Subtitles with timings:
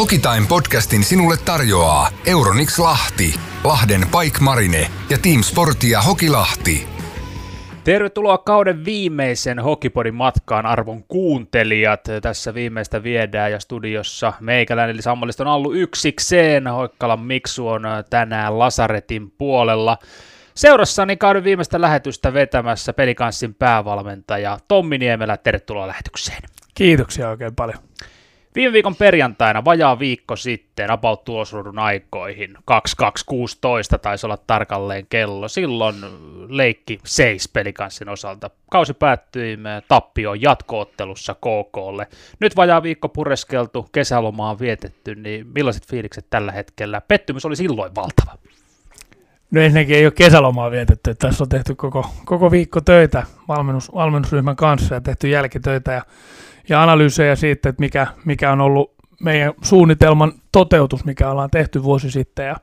[0.00, 6.88] Hokitime podcastin sinulle tarjoaa Euronix Lahti, Lahden Pike Marine ja Team Sportia Hokilahti.
[7.84, 12.00] Tervetuloa kauden viimeisen Hokipodin matkaan arvon kuuntelijat.
[12.22, 16.66] Tässä viimeistä viedään ja studiossa meikäläinen eli Sammalista on ollut yksikseen.
[16.66, 19.98] Hoikkalan Miksu on tänään Lasaretin puolella.
[20.54, 25.36] Seurassani kauden viimeistä lähetystä vetämässä pelikanssin päävalmentaja Tommi Niemelä.
[25.36, 26.42] Tervetuloa lähetykseen.
[26.74, 27.78] Kiitoksia oikein paljon.
[28.54, 35.48] Viime viikon perjantaina, vajaa viikko sitten, about tulosruudun aikoihin, 2216 taisi olla tarkalleen kello.
[35.48, 35.96] Silloin
[36.48, 38.50] leikki seis pelikanssin osalta.
[38.70, 39.58] Kausi päättyi
[39.88, 42.06] tappioon jatkoottelussa KKlle.
[42.40, 47.00] Nyt vajaa viikko pureskeltu, kesälomaa vietetty, niin millaiset fiilikset tällä hetkellä?
[47.00, 48.38] Pettymys oli silloin valtava.
[49.50, 51.14] No ensinnäkin ei ole kesälomaa vietetty.
[51.14, 56.02] Tässä on tehty koko, koko viikko töitä valmennus, valmennusryhmän kanssa ja tehty jälkitöitä ja
[56.68, 62.10] ja analyysejä siitä, että mikä, mikä on ollut meidän suunnitelman toteutus, mikä ollaan tehty vuosi
[62.10, 62.56] sitten ja,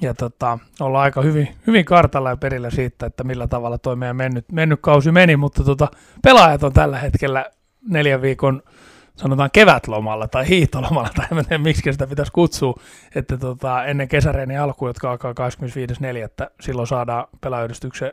[0.00, 4.16] ja tota, ollaan aika hyvin, hyvin kartalla ja perillä siitä, että millä tavalla tuo meidän
[4.16, 5.88] mennyt, mennyt kausi meni, mutta tota,
[6.22, 7.46] pelaajat on tällä hetkellä
[7.88, 8.62] neljän viikon
[9.16, 12.74] sanotaan kevätlomalla tai hiihtolomalla, tai en tiedä miksi sitä pitäisi kutsua,
[13.14, 16.50] että tota, ennen kesäreeni alku, jotka alkaa 25.4.
[16.60, 18.12] silloin saadaan pelaajyhdistyksen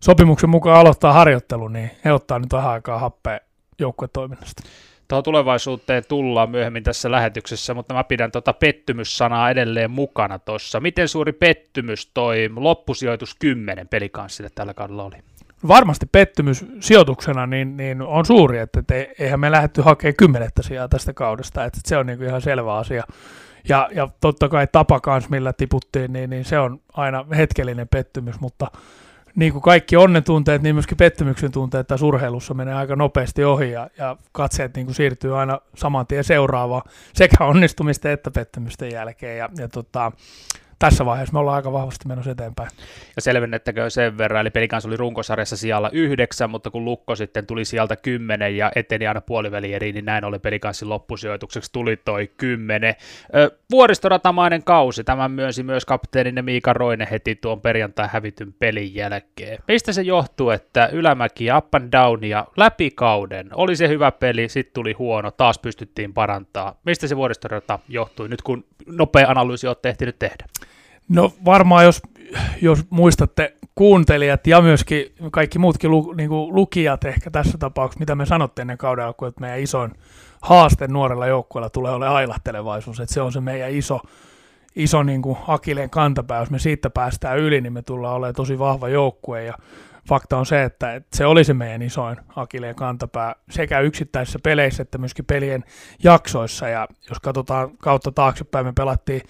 [0.00, 3.40] sopimuksen mukaan aloittaa harjoittelu, niin he ottaa nyt vähän aikaa happea
[3.78, 4.62] joukkuetoiminnasta.
[5.08, 10.80] Tuohon tulevaisuuteen tullaan myöhemmin tässä lähetyksessä, mutta mä pidän tuota pettymyssanaa edelleen mukana tuossa.
[10.80, 15.16] Miten suuri pettymys toi loppusijoitus 10 pelikanssille tällä kaudella oli?
[15.68, 20.88] Varmasti pettymys sijoituksena niin, niin on suuri, että et eihän me lähdetty hakemaan kymmenettä sijaa
[20.88, 23.04] tästä kaudesta, että se on niin ihan selvä asia.
[23.68, 28.40] Ja, ja totta kai tapa kanssa, millä tiputtiin, niin, niin se on aina hetkellinen pettymys,
[28.40, 28.70] mutta
[29.36, 33.90] niin kuin kaikki onnentunteet, niin myöskin pettymyksen tunteet tässä urheilussa menee aika nopeasti ohi ja,
[33.98, 36.82] ja katseet niin kuin siirtyy aina saman tien seuraavaan
[37.14, 39.38] sekä onnistumisten että pettymysten jälkeen.
[39.38, 40.12] Ja, ja tota,
[40.78, 42.70] tässä vaiheessa me ollaan aika vahvasti menossa eteenpäin.
[43.16, 47.64] Ja selvennettäkö sen verran, eli pelikans oli runkosarjassa sijalla yhdeksän, mutta kun Lukko sitten tuli
[47.64, 52.94] sieltä kymmenen ja eteni aina puoliväli eri, niin näin oli pelikanssin loppusijoitukseksi tuli toi kymmenen.
[53.70, 59.58] Vuoristoratamainen kausi, tämän myönsi myös kapteeninen Miika Roine heti tuon perjantai hävityn pelin jälkeen.
[59.68, 64.48] Mistä se johtuu, että ylämäki up and down ja läpi kauden oli se hyvä peli,
[64.48, 66.80] sitten tuli huono, taas pystyttiin parantaa.
[66.84, 70.44] Mistä se vuoristorata johtui nyt, kun nopea analyysi olette ehtinyt tehdä?
[71.08, 72.02] No varmaan jos,
[72.62, 78.14] jos muistatte kuuntelijat ja myöskin kaikki muutkin lu, niin kuin lukijat ehkä tässä tapauksessa, mitä
[78.14, 79.92] me sanotte ennen kauden alkuun, että meidän isoin
[80.42, 84.00] haaste nuorella joukkueella tulee olemaan ailahtelevaisuus, että se on se meidän iso,
[84.76, 88.58] iso niin kuin Akileen kantapää, jos me siitä päästään yli, niin me tullaan olemaan tosi
[88.58, 89.44] vahva joukkue.
[89.44, 89.54] Ja
[90.08, 94.82] fakta on se, että, että se oli se meidän isoin Akileen kantapää sekä yksittäisissä peleissä
[94.82, 95.64] että myöskin pelien
[96.02, 96.68] jaksoissa.
[96.68, 99.22] Ja jos katsotaan kautta taaksepäin, me pelattiin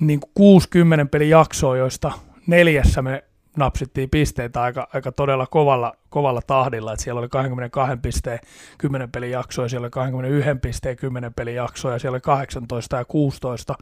[0.00, 2.12] niin 60 pelin jaksoa, joista
[2.46, 3.24] neljässä me
[3.56, 8.38] napsittiin pisteitä aika, aika todella kovalla, kovalla tahdilla, että siellä oli 22 pisteen
[8.78, 13.04] 10 pelin jaksoa, siellä oli 21 pisteen 10 pelin jaksoa, ja siellä oli 18 ja
[13.04, 13.74] 16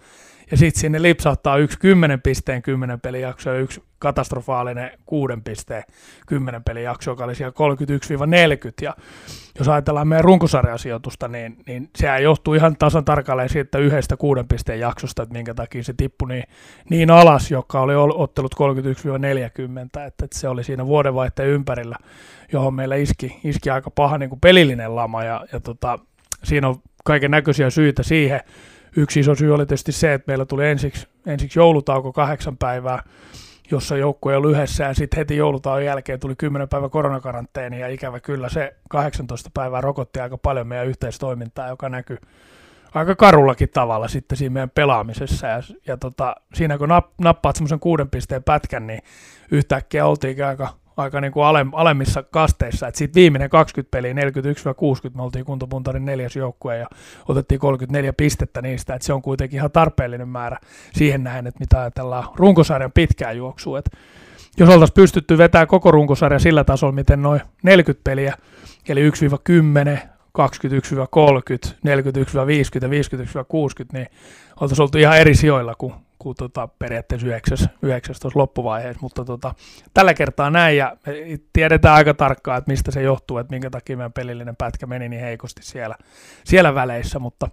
[0.50, 5.82] ja sitten sinne lipsahtaa yksi 10 pisteen 10 pelijakso ja yksi katastrofaalinen 6 pisteen
[6.26, 7.54] 10 pelijakso, joka oli siellä
[8.70, 8.72] 31-40.
[8.82, 8.94] Ja
[9.58, 14.80] jos ajatellaan meidän runkosarjasijoitusta, niin, niin sehän johtuu ihan tasan tarkalleen siitä yhdestä 6 pisteen
[14.80, 16.44] jaksosta, että minkä takia se tippui niin,
[16.90, 18.58] niin alas, joka oli ottelut 31-40,
[19.86, 21.96] että, että se oli siinä vuodenvaihteen ympärillä,
[22.52, 25.98] johon meillä iski, iski aika paha niin kuin pelillinen lama ja, ja tota,
[26.44, 28.40] siinä on kaiken näköisiä syitä siihen,
[28.96, 33.02] Yksi iso syy oli tietysti se, että meillä tuli ensiksi, ensiksi joulutauko kahdeksan päivää,
[33.70, 37.88] jossa joukkue ei ollut yhdessä, ja sitten heti joulutauon jälkeen tuli 10 päivä koronakaranteeni, ja
[37.88, 42.18] ikävä kyllä se 18 päivää rokotti aika paljon meidän yhteistoimintaa, joka näkyy
[42.94, 45.46] aika karullakin tavalla sitten siinä meidän pelaamisessa.
[45.46, 46.88] Ja, ja tota, siinä kun
[47.20, 49.00] nappaat semmoisen kuuden pisteen pätkän, niin
[49.50, 52.90] yhtäkkiä oltiin aika aika niin kuin ale, alemmissa kasteissa.
[52.94, 54.16] sitten viimeinen 20 peliä, 41-60,
[55.14, 56.86] me oltiin kuntopuntarin neljäs joukkue ja
[57.28, 60.58] otettiin 34 pistettä niistä, että se on kuitenkin ihan tarpeellinen määrä
[60.92, 63.78] siihen nähden, että mitä ajatellaan runkosarjan pitkää juoksua.
[63.78, 63.90] Et
[64.58, 68.34] jos oltaisiin pystytty vetämään koko runkosarja sillä tasolla, miten noin 40 peliä,
[68.88, 69.12] eli 1-10,
[70.38, 74.06] 21-30, 41-50 ja 51-60, niin
[74.60, 79.54] oltaisiin oltu ihan eri sijoilla kuin kuin tota, periaatteessa yhdeksäs, yhdeksäs tuossa loppuvaiheessa, mutta tota,
[79.94, 81.14] tällä kertaa näin ja me
[81.52, 85.22] tiedetään aika tarkkaan, että mistä se johtuu, että minkä takia meidän pelillinen pätkä meni niin
[85.22, 85.96] heikosti siellä,
[86.44, 87.48] siellä väleissä, mutta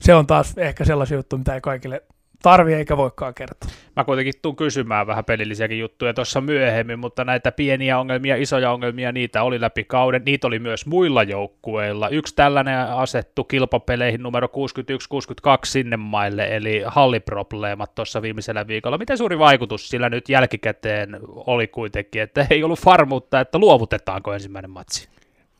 [0.00, 2.02] se on taas ehkä sellaisia juttu, mitä ei kaikille
[2.42, 3.70] tarvi eikä voikaan kertoa.
[3.96, 9.12] Mä kuitenkin tuun kysymään vähän pelillisiäkin juttuja tuossa myöhemmin, mutta näitä pieniä ongelmia, isoja ongelmia,
[9.12, 10.22] niitä oli läpi kauden.
[10.24, 12.08] Niitä oli myös muilla joukkueilla.
[12.08, 14.50] Yksi tällainen asettu kilpapeleihin numero 61-62
[15.64, 18.98] sinne maille, eli halliprobleemat tuossa viimeisellä viikolla.
[18.98, 24.70] Miten suuri vaikutus sillä nyt jälkikäteen oli kuitenkin, että ei ollut varmuutta, että luovutetaanko ensimmäinen
[24.70, 25.08] matsi?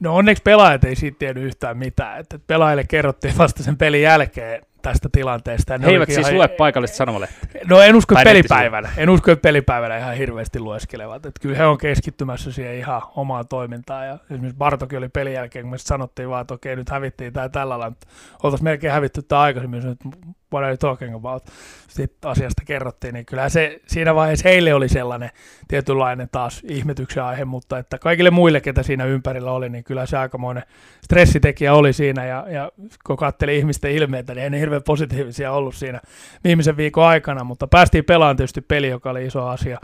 [0.00, 2.20] No onneksi pelaajat ei siitä tiennyt yhtään mitään.
[2.20, 5.78] Että pelaajille kerrottiin vasta sen pelin jälkeen tästä tilanteesta.
[5.78, 6.34] He eivät siis ihan...
[6.34, 7.62] lue paikallista sanomalehtiä?
[7.68, 8.90] No en usko, pelipäivänä.
[8.96, 11.26] En usko, pelipäivänä ihan hirveästi lueskelevat.
[11.26, 14.06] Että kyllä he on keskittymässä siihen ihan omaan toimintaan.
[14.06, 17.48] Ja esimerkiksi Bartokin oli pelin jälkeen, kun me sanottiin vaan, että okei, nyt hävittiin tämä
[17.48, 17.96] tällä lailla.
[18.42, 20.08] Oltaisiin melkein hävitty tämä aikaisemmin, että
[20.52, 21.42] what are you talking about?
[21.88, 25.30] Sitten asiasta kerrottiin, niin kyllä se siinä vaiheessa heille oli sellainen
[25.68, 30.18] tietynlainen taas ihmetyksen aihe, mutta että kaikille muille, ketä siinä ympärillä oli, niin kyllä se
[30.18, 30.62] aikamoinen
[31.04, 32.72] stressitekijä oli siinä, ja, ja
[33.04, 36.00] kun katselin ihmisten ilmeitä, niin ei ne hirveän positiivisia ollut siinä
[36.44, 39.78] viimeisen viikon aikana, mutta päästiin pelaamaan tietysti peli, joka oli iso asia.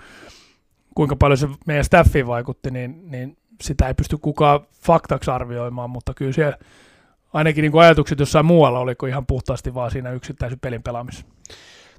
[0.94, 6.14] Kuinka paljon se meidän staffiin vaikutti, niin, niin sitä ei pysty kukaan faktaksi arvioimaan, mutta
[6.14, 6.58] kyllä siellä
[7.32, 11.26] ainakin niin kuin ajatukset jossain muualla, oliko ihan puhtaasti vaan siinä yksittäisen pelin pelaamisessa.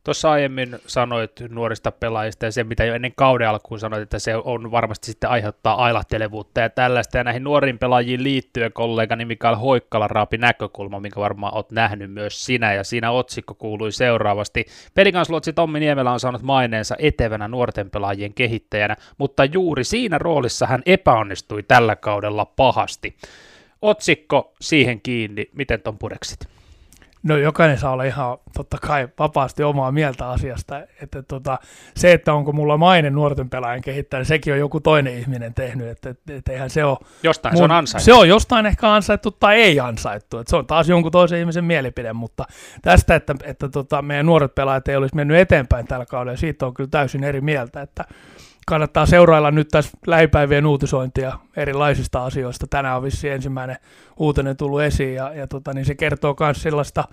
[0.03, 4.35] Tuossa aiemmin sanoit nuorista pelaajista ja se, mitä jo ennen kauden alkuun sanoit, että se
[4.35, 7.17] on varmasti sitten aiheuttaa ailahtelevuutta ja tällaista.
[7.17, 12.45] Ja näihin nuoriin pelaajiin liittyen kollegani Mikael Hoikkala raapi näkökulma, minkä varmaan olet nähnyt myös
[12.45, 12.73] sinä.
[12.73, 14.65] Ja siinä otsikko kuului seuraavasti.
[14.93, 20.81] Pelikansluotsi Tommi Niemelä on saanut maineensa etevänä nuorten pelaajien kehittäjänä, mutta juuri siinä roolissa hän
[20.85, 23.17] epäonnistui tällä kaudella pahasti.
[23.81, 26.56] Otsikko siihen kiinni, miten ton pureksit?
[27.23, 30.79] No jokainen saa olla ihan totta kai vapaasti omaa mieltä asiasta.
[31.01, 31.59] Että tota,
[31.95, 35.87] se, että onko mulla maine nuorten pelaajan kehittäjä, niin sekin on joku toinen ihminen tehnyt.
[35.87, 36.97] Että, että, että eihän se ole...
[37.23, 38.05] Jostain mun, se on ansaittu.
[38.05, 40.37] Se on jostain ehkä ansaittu tai ei ansaittu.
[40.37, 42.45] Että se on taas jonkun toisen ihmisen mielipide, mutta
[42.81, 46.73] tästä, että, että tota, meidän nuoret pelaajat ei olisi mennyt eteenpäin tällä kaudella, siitä on
[46.73, 47.81] kyllä täysin eri mieltä.
[47.81, 48.05] Että
[48.69, 52.67] kannattaa seurailla nyt tässä lähipäivien uutisointia erilaisista asioista.
[52.69, 53.77] Tänään on vissi ensimmäinen
[54.17, 57.03] uutinen tullut esiin ja, ja tota, niin se kertoo myös sellaista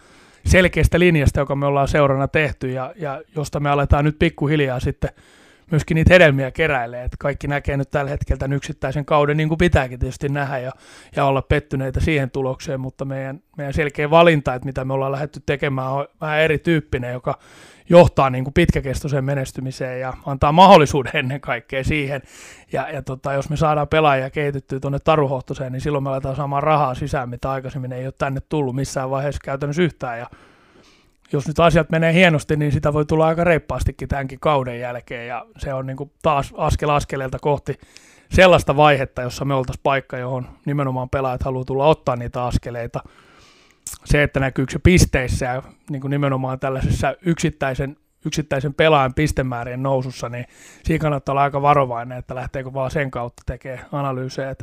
[0.47, 5.11] selkeästä linjasta, joka me ollaan seurana tehty ja, ja josta me aletaan nyt pikkuhiljaa sitten
[5.71, 9.59] myöskin niitä hedelmiä keräilee, että kaikki näkee nyt tällä hetkellä tämän yksittäisen kauden niin kuin
[9.59, 10.71] pitääkin tietysti nähdä ja,
[11.17, 15.43] ja olla pettyneitä siihen tulokseen, mutta meidän, meidän selkeä valinta, että mitä me ollaan lähdetty
[15.47, 17.39] tekemään on vähän erityyppinen, joka
[17.89, 22.23] johtaa niin kuin pitkäkestoiseen menestymiseen ja antaa mahdollisuuden ennen kaikkea siihen.
[22.73, 26.63] Ja, ja tota, jos me saadaan pelaajia kehitettyä tuonne taruhohtoseen, niin silloin me aletaan saamaan
[26.63, 30.19] rahaa sisään, mitä aikaisemmin ei ole tänne tullut missään vaiheessa käytännössä yhtään.
[30.19, 30.27] Ja
[31.33, 35.47] jos nyt asiat menee hienosti, niin sitä voi tulla aika reippaastikin tämänkin kauden jälkeen, ja
[35.59, 37.79] se on niin kuin taas askel askeleelta kohti
[38.31, 43.01] sellaista vaihetta, jossa me oltaisiin paikka, johon nimenomaan pelaajat haluaa tulla ottaa niitä askeleita.
[44.05, 47.97] Se, että näkyykö se pisteissä ja niin kuin nimenomaan tällaisessa yksittäisen,
[48.27, 50.45] yksittäisen pelaajan pistemäärien nousussa, niin
[50.85, 54.55] siinä kannattaa olla aika varovainen, että lähteekö vaan sen kautta tekemään analyysejä.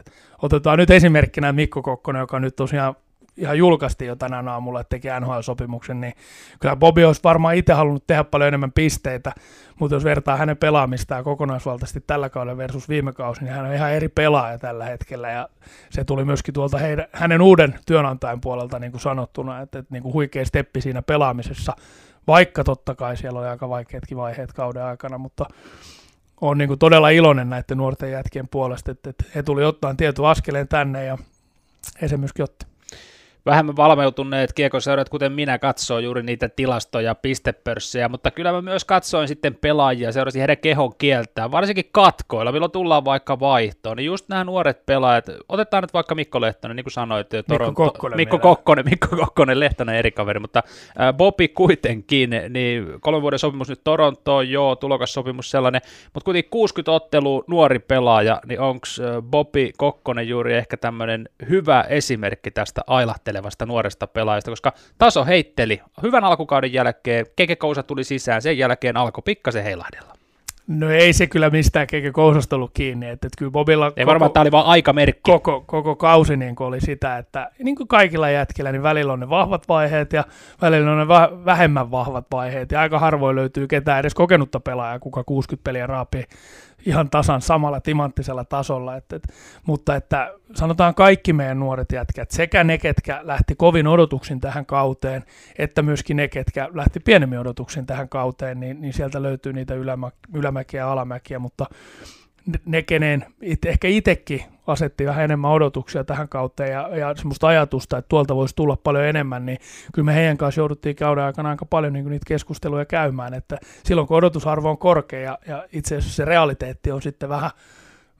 [0.41, 2.95] Otetaan nyt esimerkkinä Mikko Kokkonen, joka nyt tosiaan
[3.37, 6.13] ihan julkaistiin jo tänään aamulla, että teki NHL-sopimuksen, niin
[6.59, 9.33] kyllä Bobi olisi varmaan itse halunnut tehdä paljon enemmän pisteitä,
[9.79, 13.91] mutta jos vertaa hänen pelaamistaan kokonaisvaltaisesti tällä kaudella versus viime kausi, niin hän on ihan
[13.91, 15.49] eri pelaaja tällä hetkellä, ja
[15.89, 20.03] se tuli myöskin tuolta heidän, hänen uuden työnantajan puolelta niin kuin sanottuna, että, että niin
[20.03, 21.75] kuin huikea steppi siinä pelaamisessa,
[22.27, 25.45] vaikka totta kai siellä oli aika vaikeatkin vaiheet kauden aikana, mutta
[26.41, 30.25] on niin kuin todella iloinen näiden nuorten jätkien puolesta, että, että he tuli ottaa tietyn
[30.25, 31.17] askeleen tänne, ja
[32.01, 32.70] he se myöskin otti
[33.45, 39.27] vähemmän valmeutuneet kiekoseurat, kuten minä, katsoo juuri niitä tilastoja, pistepörssejä, mutta kyllä mä myös katsoin
[39.27, 44.43] sitten pelaajia, seurasin heidän kehon kieltään, varsinkin katkoilla, milloin tullaan vaikka vaihtoon, niin just nämä
[44.43, 48.85] nuoret pelaajat, otetaan nyt vaikka Mikko Lehtonen, niin kuin sanoit, Toronto, Mikko Kokkonen, Mikko Kokkonen,
[48.85, 50.63] Mikko Kokkonen, Lehtonen eri kaveri, mutta
[51.13, 55.81] Bobi kuitenkin, niin kolmen vuoden sopimus nyt Torontoon, joo, tulokassopimus sellainen,
[56.13, 58.87] mutta kuitenkin 60 ottelua nuori pelaaja, niin onko
[59.21, 65.81] Bobi Kokkonen juuri ehkä tämmöinen hyvä esimerkki tästä ailahtelua vaihtelevasta nuoresta pelaajasta, koska taso heitteli
[66.01, 70.13] hyvän alkukauden jälkeen, Kekekousa tuli sisään, sen jälkeen alkoi pikkasen heilahdella.
[70.67, 73.85] No ei se kyllä mistään Keke Kousasta ollut kiinni, että, että kyllä Bobilla...
[73.85, 75.31] Ei koko, varmaan, tämä oli vain aikamerkki.
[75.31, 79.29] Koko, koko kausi niin oli sitä, että niin kuin kaikilla jätkillä, niin välillä on ne
[79.29, 80.23] vahvat vaiheet ja
[80.61, 82.71] välillä on ne va- vähemmän vahvat vaiheet.
[82.71, 86.23] Ja aika harvoin löytyy ketään edes kokenutta pelaajaa, kuka 60 peliä raapii
[86.85, 89.23] ihan tasan samalla timanttisella tasolla, et, et,
[89.65, 95.23] mutta että sanotaan kaikki meidän nuoret jätkät, sekä ne, ketkä lähti kovin odotuksin tähän kauteen,
[95.57, 100.11] että myöskin ne, ketkä lähti pienemmin odotuksin tähän kauteen, niin, niin sieltä löytyy niitä ylämä,
[100.33, 101.65] ylämäkiä ja alamäkiä, mutta
[102.65, 107.97] ne, kenen it, ehkä itsekin asetti vähän enemmän odotuksia tähän kauteen ja, ja semmoista ajatusta,
[107.97, 109.57] että tuolta voisi tulla paljon enemmän, niin
[109.93, 114.07] kyllä me heidän kanssa jouduttiin käydä aikana aika paljon niin niitä keskusteluja käymään, että silloin
[114.07, 117.51] kun odotusarvo on korkea ja, ja itse asiassa se realiteetti on sitten vähän,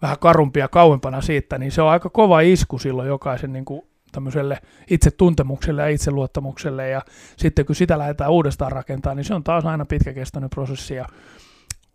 [0.01, 4.57] vähän karumpia kauempana siitä, niin se on aika kova isku silloin jokaisen niin kuin tämmöiselle
[4.89, 7.01] itsetuntemukselle ja itseluottamukselle ja
[7.37, 11.05] sitten kun sitä lähdetään uudestaan rakentamaan, niin se on taas aina pitkäkestoinen prosessi ja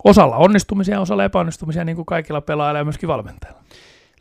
[0.03, 3.63] osalla onnistumisia, osalla epäonnistumisia, niin kuin kaikilla pelaajilla ja myöskin valmentajilla.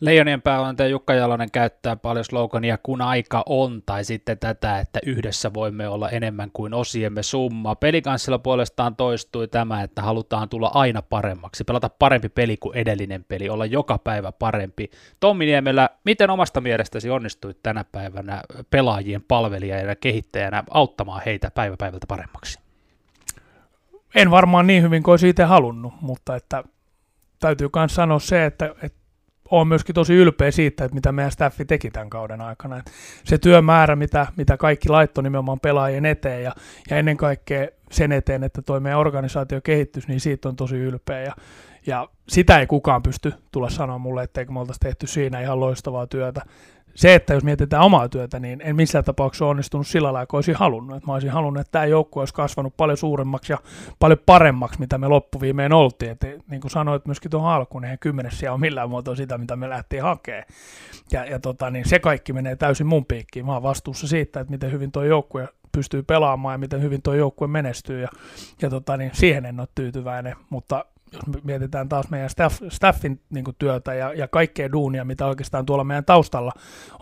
[0.01, 5.55] Leijonien päävalmentaja Jukka Jalonen käyttää paljon slogania kun aika on, tai sitten tätä, että yhdessä
[5.55, 7.75] voimme olla enemmän kuin osiemme summa.
[7.75, 13.49] Pelikanssilla puolestaan toistui tämä, että halutaan tulla aina paremmaksi, pelata parempi peli kuin edellinen peli,
[13.49, 14.91] olla joka päivä parempi.
[15.21, 21.77] Tommi Niemelä, miten omasta mielestäsi onnistuit tänä päivänä pelaajien palvelijana ja kehittäjänä auttamaan heitä päivä
[21.79, 22.66] päivältä paremmaksi?
[24.17, 26.65] En varmaan niin hyvin kuin olisi itse halunnut, mutta että
[27.41, 28.99] täytyy myös sanoa se, että, että
[29.51, 32.79] olen myöskin tosi ylpeä siitä, että mitä meidän staffi teki tämän kauden aikana.
[32.79, 32.91] Että
[33.25, 36.53] se työmäärä, mitä, mitä kaikki laittoi nimenomaan pelaajien eteen ja,
[36.91, 41.23] ja ennen kaikkea sen eteen, että tuo meidän organisaatio kehittyisi, niin siitä on tosi ylpeä.
[41.23, 41.33] Ja,
[41.87, 46.07] ja sitä ei kukaan pysty tulla sanoa mulle, etteikö me oltaisi tehty siinä ihan loistavaa
[46.07, 46.43] työtä
[46.97, 50.55] se, että jos mietitään omaa työtä, niin en missään tapauksessa onnistunut sillä lailla, kun olisin
[50.55, 50.97] halunnut.
[50.97, 53.59] Että mä olisin halunnut, että tämä joukkue olisi kasvanut paljon suuremmaksi ja
[53.99, 56.11] paljon paremmaksi, mitä me loppuviimeen oltiin.
[56.11, 59.57] Et, niin kuin sanoit myöskin tuohon alkuun, niin kymmenes siellä on millään muotoa sitä, mitä
[59.57, 60.45] me lähtiin hakemaan.
[61.13, 63.47] Ja, ja tota, niin se kaikki menee täysin mun piikkiin.
[63.47, 67.15] Mä oon vastuussa siitä, että miten hyvin tuo joukkue pystyy pelaamaan ja miten hyvin tuo
[67.15, 68.01] joukkue menestyy.
[68.01, 68.09] Ja,
[68.63, 73.45] ja tota, niin siihen en ole tyytyväinen, mutta jos mietitään taas meidän staff, staffin niin
[73.59, 76.53] työtä ja, ja kaikkea duunia, mitä oikeastaan tuolla meidän taustalla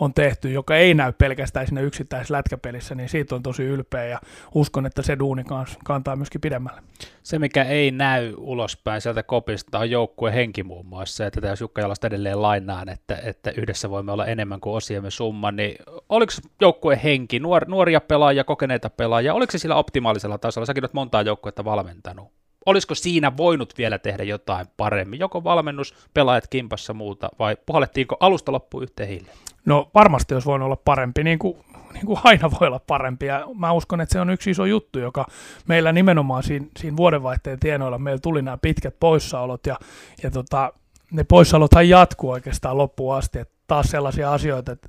[0.01, 4.21] on tehty, joka ei näy pelkästään siinä yksittäisessä lätkäpelissä, niin siitä on tosi ylpeä ja
[4.55, 6.83] uskon, että se duuni kanssa kantaa myöskin pidemmälle.
[7.23, 11.81] Se, mikä ei näy ulospäin sieltä kopista, on joukkue henki muun muassa, että jos Jukka
[11.81, 15.77] Jalasta edelleen lainaan, että, että yhdessä voimme olla enemmän kuin osiemme summa, niin
[16.09, 20.67] oliko joukkue henki, nuor, nuoria pelaajia, kokeneita pelaajia, oliko se sillä optimaalisella tasolla?
[20.67, 26.47] Säkin olet montaa joukkuetta valmentanut olisiko siinä voinut vielä tehdä jotain paremmin, joko valmennus, pelaajat
[26.47, 29.37] kimpassa muuta, vai puhallettiinko alusta loppu yhteen hiileen?
[29.67, 31.57] No varmasti olisi voinut olla parempi, niin kuin,
[31.93, 34.99] niin kuin aina voi olla parempi, ja mä uskon, että se on yksi iso juttu,
[34.99, 35.27] joka
[35.69, 39.79] meillä nimenomaan siinä, siinä vuodenvaihteen tienoilla, meillä tuli nämä pitkät poissaolot, ja,
[40.23, 40.73] ja tota,
[41.11, 44.89] ne poissaolothan jatkuu oikeastaan loppuun asti, että taas sellaisia asioita, että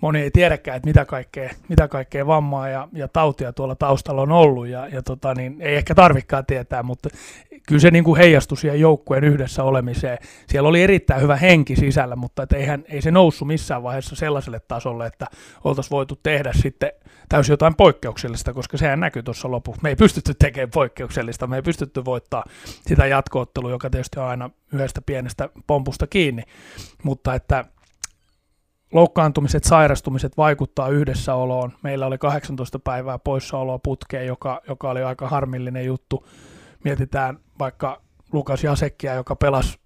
[0.00, 4.32] moni ei tiedäkään, että mitä kaikkea, mitä kaikkea vammaa ja, ja tautia tuolla taustalla on
[4.32, 7.08] ollut, ja, ja tota, niin ei ehkä tarvikaan tietää, mutta
[7.66, 10.18] kyllä se niin kuin heijastui siihen joukkueen yhdessä olemiseen.
[10.48, 14.60] Siellä oli erittäin hyvä henki sisällä, mutta et eihän, ei se noussut missään vaiheessa sellaiselle
[14.68, 15.26] tasolle, että
[15.64, 16.92] oltaisiin voitu tehdä sitten
[17.28, 19.82] täysin jotain poikkeuksellista, koska sehän näkyy tuossa lopussa.
[19.82, 24.50] Me ei pystytty tekemään poikkeuksellista, me ei pystytty voittaa sitä jatkoottelua, joka tietysti on aina
[24.72, 26.42] yhdestä pienestä pompusta kiinni,
[27.02, 27.64] mutta että
[28.92, 31.72] loukkaantumiset, sairastumiset vaikuttaa yhdessäoloon.
[31.82, 36.26] Meillä oli 18 päivää poissaoloa putkeen, joka, joka oli aika harmillinen juttu.
[36.84, 38.02] Mietitään vaikka
[38.32, 39.78] Lukas Jasekkia, joka pelasi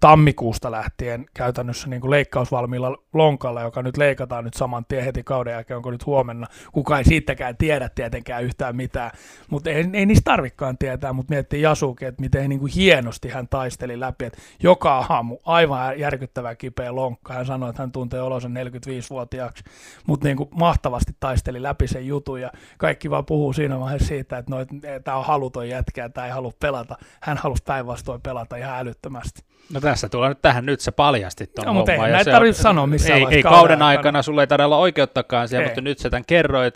[0.00, 5.52] tammikuusta lähtien käytännössä niin kuin leikkausvalmiilla lonkalla, joka nyt leikataan nyt saman tien heti kauden
[5.52, 6.46] jälkeen, onko nyt huomenna.
[6.72, 9.10] Kuka ei siitäkään tiedä tietenkään yhtään mitään,
[9.50, 13.48] mutta ei, ei niistä tarvikaan tietää, mutta miettii Jasuke, että miten niin kuin hienosti hän
[13.48, 17.34] taisteli läpi, että joka aamu aivan järkyttävä kipeä lonkka.
[17.34, 19.64] Hän sanoi, että hän tuntee olonsa 45-vuotiaaksi,
[20.06, 24.38] mutta niin kuin mahtavasti taisteli läpi sen jutun ja kaikki vaan puhuu siinä vaiheessa siitä,
[24.38, 24.56] että no,
[25.04, 26.96] tämä on haluton jätkä tämä ei halua pelata.
[27.20, 29.47] Hän halusi päinvastoin pelata ihan älyttömästi.
[29.72, 32.86] No tässä tulee nyt tähän, nyt sä paljastit tuon no, mutta ei näitä tarvitse sanoa
[32.86, 35.68] missään Ei, ei kauden, kauden aikana, aikana sulle ei taida olla oikeuttakaan siellä, ei.
[35.68, 36.74] mutta nyt sä tämän kerroit,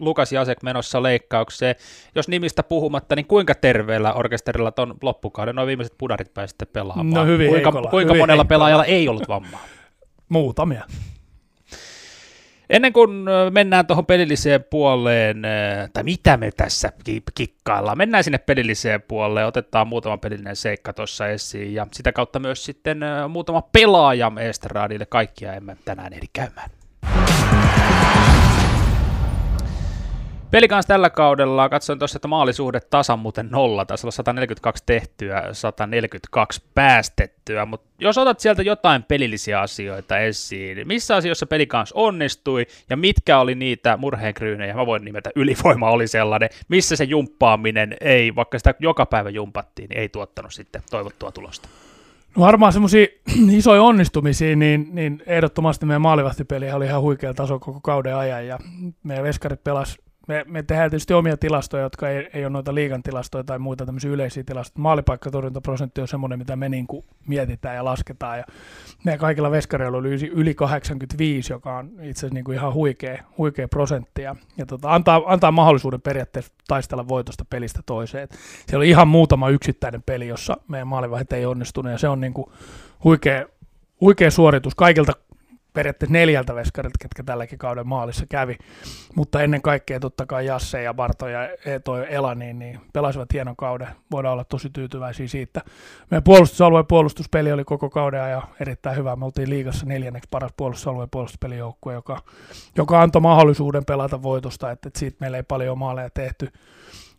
[0.00, 1.74] Lukas Jasek menossa leikkaukseen.
[2.14, 7.10] Jos nimistä puhumatta, niin kuinka terveellä orkesterilla ton loppukauden noin viimeiset pudarit pääsitte pelaamaan?
[7.10, 8.48] No hyvin Kuinka, heikolla, kuinka hyvin monella heikolla.
[8.48, 9.64] pelaajalla ei ollut vammaa?
[10.28, 10.84] Muutamia.
[12.70, 13.10] Ennen kuin
[13.50, 15.42] mennään tuohon pelilliseen puoleen,
[15.92, 16.92] tai mitä me tässä
[17.34, 22.64] kikkaillaan, mennään sinne pelilliseen puoleen, otetaan muutama pelillinen seikka tuossa esiin, ja sitä kautta myös
[22.64, 26.70] sitten muutama pelaaja Estradille, kaikkia emme tänään ehdi käymään.
[30.50, 35.48] Peli kanssa tällä kaudella, katsoin tuossa, että maalisuhde tasan muuten nolla, taisi olla 142 tehtyä,
[35.52, 42.66] 142 päästettyä, mutta jos otat sieltä jotain pelillisiä asioita esiin, missä asioissa peli kanssa onnistui
[42.90, 48.34] ja mitkä oli niitä murheenkryynejä, mä voin nimetä ylivoima oli sellainen, missä se jumppaaminen ei,
[48.34, 51.68] vaikka sitä joka päivä jumpattiin, niin ei tuottanut sitten toivottua tulosta.
[52.36, 53.06] No varmaan semmoisia
[53.50, 58.58] isoja onnistumisia, niin, niin ehdottomasti meidän maalivahtipeli oli ihan huikea taso koko kauden ajan ja
[59.02, 63.02] meidän veskarit pelas me, me tehdään tietysti omia tilastoja, jotka ei, ei ole noita liigan
[63.02, 64.82] tilastoja tai muita tämmöisiä yleisiä tilastoja.
[64.82, 68.38] Maalipaikkatorjuntaprosentti on semmoinen, mitä me niin kuin mietitään ja lasketaan.
[68.38, 68.44] Ja
[69.04, 73.68] meidän kaikilla veskareilla oli yli 85, joka on itse asiassa niin kuin ihan huikea, huikea
[73.68, 74.22] prosentti.
[74.22, 78.24] Ja, ja tota, antaa, antaa mahdollisuuden periaatteessa taistella voitosta pelistä toiseen.
[78.24, 82.20] Et siellä oli ihan muutama yksittäinen peli, jossa meidän maalivahit ei onnistunut, ja se on
[82.20, 82.46] niin kuin
[83.04, 83.46] huikea,
[84.00, 85.12] huikea suoritus kaikilta
[85.76, 88.56] periaatteessa neljältä veskarilta, ketkä tälläkin kauden maalissa kävi.
[89.14, 91.40] Mutta ennen kaikkea totta kai Jasse ja Barto ja
[91.84, 93.88] toi Ela, niin, niin pelasivat hienon kauden.
[94.10, 95.60] Voidaan olla tosi tyytyväisiä siitä.
[96.10, 99.16] Meidän puolustusalueen puolustuspeli oli koko kauden ajan erittäin hyvä.
[99.16, 102.18] Me oltiin liigassa neljänneksi paras puolustusalueen puolustuspelijoukkue, joka,
[102.76, 106.48] joka antoi mahdollisuuden pelata voitosta, että, että siitä meillä ei paljon maaleja tehty.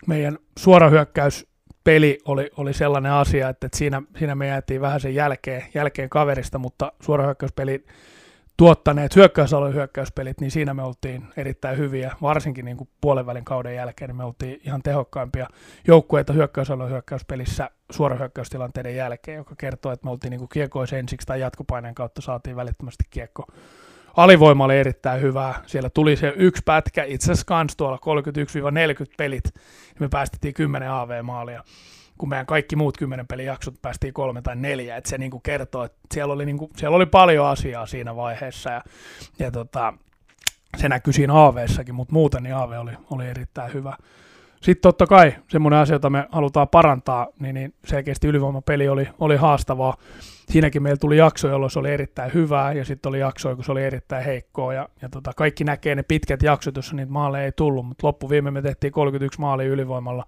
[0.08, 1.48] Meidän suorahyökkäys
[1.84, 6.10] peli oli, oli sellainen asia, että, että siinä, siinä me jäätiin vähän sen jälkeen, jälkeen
[6.10, 7.86] kaverista, mutta suorahyökkäyspeli
[8.58, 13.76] tuottaneet hyökkäysalueen hyökkäyspelit, niin siinä me oltiin erittäin hyviä, varsinkin niin kuin puolen välin kauden
[13.76, 15.48] jälkeen, niin me oltiin ihan tehokkaimpia
[15.88, 21.96] joukkueita hyökkäysalueen hyökkäyspelissä suorahyökkäystilanteiden jälkeen, joka kertoo, että me oltiin niin kiekois ensiksi tai jatkopaineen
[21.96, 23.48] kautta saatiin välittömästi kiekko.
[24.18, 25.64] Alivoima oli erittäin hyvää.
[25.66, 30.92] Siellä tuli se yksi pätkä, itse asiassa kans tuolla 31-40 pelit, niin me päästettiin 10
[30.92, 31.64] AV-maalia
[32.18, 35.44] kun meidän kaikki muut kymmenen pelin jaksot päästiin kolme tai neljä, että se niin kuin
[35.44, 38.82] kertoo, että siellä oli, niin kuin, siellä oli paljon asiaa siinä vaiheessa ja,
[39.40, 39.94] ja tota,
[40.78, 43.94] se näkyi siinä AV-sakin, mutta muuten niin AV oli, oli erittäin hyvä.
[44.62, 49.36] Sitten totta kai semmoinen asia, jota me halutaan parantaa, niin, niin selkeästi ylivoimapeli oli, oli
[49.36, 49.98] haastavaa.
[50.50, 53.72] Siinäkin meillä tuli jakso, jolloin se oli erittäin hyvää, ja sitten oli jakso, kun se
[53.72, 54.74] oli erittäin heikkoa.
[54.74, 58.52] Ja, ja tota, kaikki näkee ne pitkät jaksot, joissa niitä maaleja ei tullut, mutta loppuviime
[58.52, 60.26] me tehtiin 31 maalia ylivoimalla.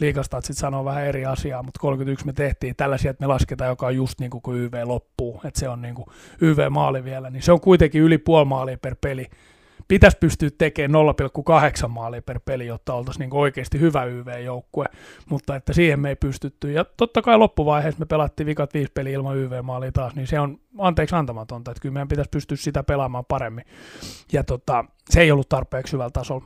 [0.00, 3.86] Liikasta sitten sanoo vähän eri asiaa, mutta 31 me tehtiin tällaisia, että me lasketaan, joka
[3.86, 6.06] on just niin kuin YV loppuu, että se on niin kuin
[6.40, 9.26] YV-maali vielä, niin se on kuitenkin yli puoli maalia per peli
[9.88, 11.04] pitäisi pystyä tekemään
[11.82, 14.86] 0,8 maalia per peli, jotta oltaisiin niin oikeasti hyvä YV-joukkue,
[15.30, 16.72] mutta että siihen me ei pystytty.
[16.72, 20.60] Ja totta kai loppuvaiheessa me pelattiin vikat viisi peliä ilman YV-maalia taas, niin se on
[20.78, 23.64] anteeksi antamatonta, että kyllä meidän pitäisi pystyä sitä pelaamaan paremmin.
[24.32, 26.44] Ja tota, se ei ollut tarpeeksi hyvällä tasolla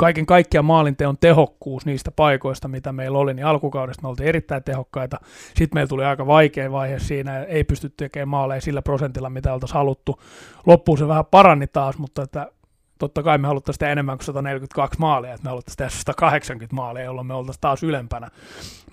[0.00, 5.20] kaiken kaikkiaan maalinteon tehokkuus niistä paikoista, mitä meillä oli, niin alkukaudesta me oltiin erittäin tehokkaita.
[5.46, 9.74] Sitten meillä tuli aika vaikea vaihe siinä, ei pysty tekemään maaleja sillä prosentilla, mitä oltaisiin
[9.74, 10.20] haluttu.
[10.66, 12.52] Loppuun se vähän paranni taas, mutta että
[12.98, 17.04] totta kai me haluttaisiin sitä enemmän kuin 142 maalia, että me haluttaisiin tehdä 180 maalia,
[17.04, 18.28] jolloin me oltaisiin taas ylempänä,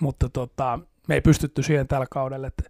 [0.00, 0.78] mutta tota,
[1.08, 2.46] me ei pystytty siihen tällä kaudella.
[2.46, 2.64] Että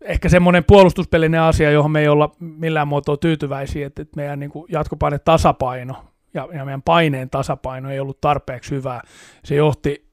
[0.00, 4.50] ehkä semmoinen puolustuspelinen asia, johon me ei olla millään muotoa tyytyväisiä, että, että meidän niin
[4.68, 9.02] jatkopaine tasapaino ja, ja meidän paineen tasapaino ei ollut tarpeeksi hyvää.
[9.44, 10.06] Se johti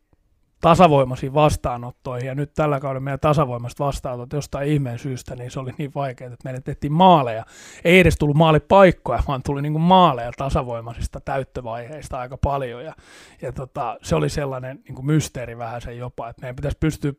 [0.61, 5.71] tasavoimaisiin vastaanottoihin, ja nyt tällä kaudella meidän tasavoimaiset vastaanotot jostain ihmeen syystä, niin se oli
[5.77, 7.45] niin vaikeaa, että meille tehtiin maaleja.
[7.83, 12.93] Ei edes tullut maalipaikkoja, vaan tuli niin kuin maaleja tasavoimaisista täyttövaiheista aika paljon, ja,
[13.41, 17.13] ja tota, se oli sellainen niin kuin mysteeri vähän se jopa, että meidän pitäisi pystyä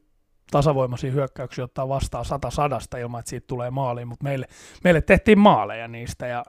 [0.50, 4.46] tasavoimaisia hyökkäyksiä ottaa vastaan sata sadasta ilman, että siitä tulee maaliin, mutta meille,
[4.85, 6.44] meille tehtiin maaleja niistä, ja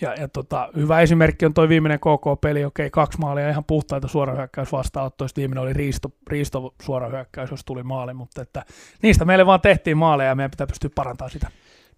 [0.00, 4.72] ja, ja tota, hyvä esimerkki on tuo viimeinen KK-peli, okei, kaksi maalia ihan puhtaita suorahyökkäys
[4.72, 8.64] vastaanottoista, viimeinen oli riisto, riisto suorahyökkäys, jos tuli maali, mutta että
[9.02, 11.50] niistä meille vaan tehtiin maaleja ja meidän pitää pystyä parantamaan sitä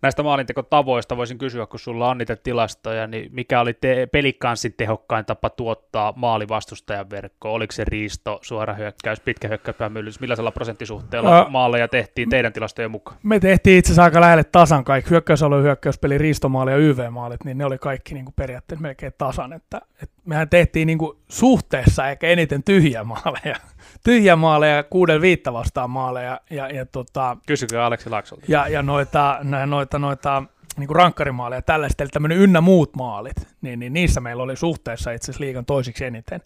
[0.03, 5.25] näistä maalintekotavoista voisin kysyä, kun sulla on niitä tilastoja, niin mikä oli te- pelikanssin tehokkain
[5.25, 7.55] tapa tuottaa maali vastustajan verkkoon?
[7.55, 10.21] Oliko se riisto, suora hyökkäys, pitkä hyökkäyspäämyllys?
[10.21, 13.17] Millaisella prosenttisuhteella uh, maaleja tehtiin teidän tilastojen mukaan?
[13.23, 15.11] Me tehtiin itse asiassa aika lähelle tasan kaikki.
[15.11, 19.53] Hyökkäysalueen hyökkäyspeli, riistomaali ja YV-maalit, niin ne oli kaikki niin kuin periaatteessa melkein tasan.
[19.53, 23.57] Että, että mehän tehtiin niin kuin suhteessa ehkä eniten tyhjiä maaleja
[24.05, 26.41] tyhjä maaleja, kuuden viitta vastaan maaleja.
[26.51, 28.45] Ja, ja tota, Kysykää Aleksi Laksolta.
[28.49, 30.43] Ja, ja noita, noita, noita
[30.77, 35.11] niin kuin rankkarimaaleja tällaista, eli tämmöinen ynnä muut maalit, niin, niin niissä meillä oli suhteessa
[35.11, 36.41] itse asiassa liigan toisiksi eniten.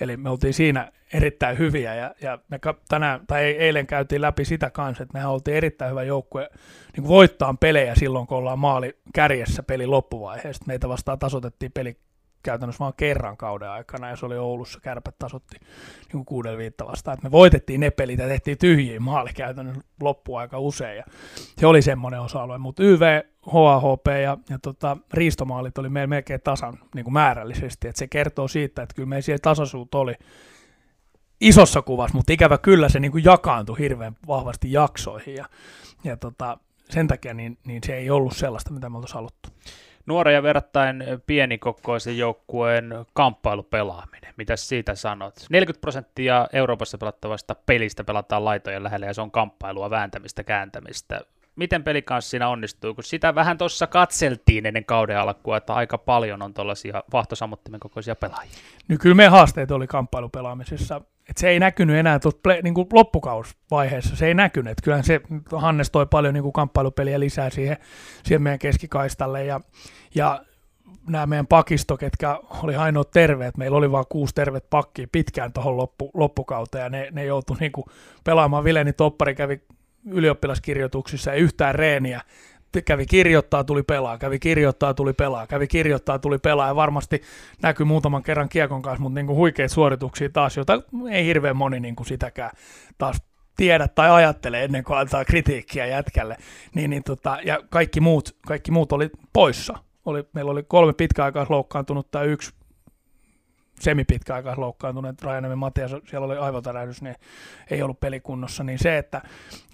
[0.00, 4.70] Eli me oltiin siinä erittäin hyviä ja, ja me tänään, tai eilen käytiin läpi sitä
[4.70, 6.50] kanssa, että mehän oltiin erittäin hyvä joukkue
[6.96, 10.64] niin voittaa pelejä silloin, kun ollaan maali kärjessä pelin loppuvaiheessa.
[10.66, 11.96] Meitä vastaan tasotettiin peli
[12.42, 15.56] käytännössä vain kerran kauden aikana, ja se oli Oulussa, kärpät tasotti
[16.12, 17.18] niin kuuden viitta vastaan.
[17.18, 21.04] Et me voitettiin ne pelit ja tehtiin tyhjiä maali käytännössä loppuaika usein, ja
[21.58, 22.58] se oli semmoinen osa-alue.
[22.58, 27.98] Mutta YV, HAHP ja, ja tota, riistomaalit oli meillä melkein tasan niin kuin määrällisesti, että
[27.98, 30.14] se kertoo siitä, että kyllä meillä siellä tasaisuutta oli
[31.40, 35.44] isossa kuvassa, mutta ikävä kyllä se niin kuin jakaantui hirveän vahvasti jaksoihin, ja,
[36.04, 36.58] ja tota,
[36.90, 39.48] sen takia niin, niin se ei ollut sellaista, mitä me oltaisiin haluttu
[40.06, 44.34] nuoren ja verrattain pienikokoisen joukkueen kamppailupelaaminen.
[44.36, 45.34] Mitä siitä sanot?
[45.50, 51.20] 40 prosenttia Euroopassa pelattavasta pelistä pelataan laitojen lähellä ja se on kamppailua, vääntämistä, kääntämistä.
[51.56, 55.98] Miten peli kanssa siinä onnistuu, kun sitä vähän tuossa katseltiin ennen kauden alkua, että aika
[55.98, 58.52] paljon on tuollaisia vahtosammuttimen kokoisia pelaajia.
[58.88, 61.00] Nyt kyllä meidän haasteet oli kamppailupelaamisessa.
[61.30, 64.80] Et se ei näkynyt enää tuossa niin loppukausvaiheessa, se ei näkynyt.
[64.82, 65.20] Kyllähän se,
[65.52, 67.76] Hannes toi paljon niin kuin kamppailupeliä lisää siihen,
[68.24, 69.60] siihen meidän keskikaistalle ja,
[70.14, 70.44] ja
[71.08, 75.76] nämä meidän pakisto, ketkä oli ainoa terveet, meillä oli vain kuusi tervet pakkia pitkään tuohon
[75.76, 77.84] loppu, loppukauteen, ja ne, ne joutui niinku
[78.24, 78.64] pelaamaan.
[78.64, 79.62] Vileni Toppari kävi
[80.06, 82.20] ylioppilaskirjoituksissa ei yhtään reeniä,
[82.84, 87.22] kävi kirjoittaa, tuli pelaa, kävi kirjoittaa, tuli pelaa, kävi kirjoittaa, tuli pelaa, ja varmasti
[87.62, 92.04] näkyy muutaman kerran kiekon kanssa, mutta niinku huikeita suorituksia taas, jota ei hirveän moni niinku
[92.04, 92.50] sitäkään
[92.98, 93.22] taas
[93.56, 96.36] tiedä tai ajattele ennen kuin antaa kritiikkiä jätkälle,
[96.74, 102.10] niin, niin tota, ja kaikki muut, kaikki muut oli poissa, oli, meillä oli kolme pitkäaikaisloukkaantunut
[102.10, 102.52] tai yksi
[103.82, 107.14] semipitkäaikaisloukkaantunut, Rajanemen Matias, siellä oli aivotärähdys, niin
[107.70, 109.22] ei ollut pelikunnossa, niin se, että,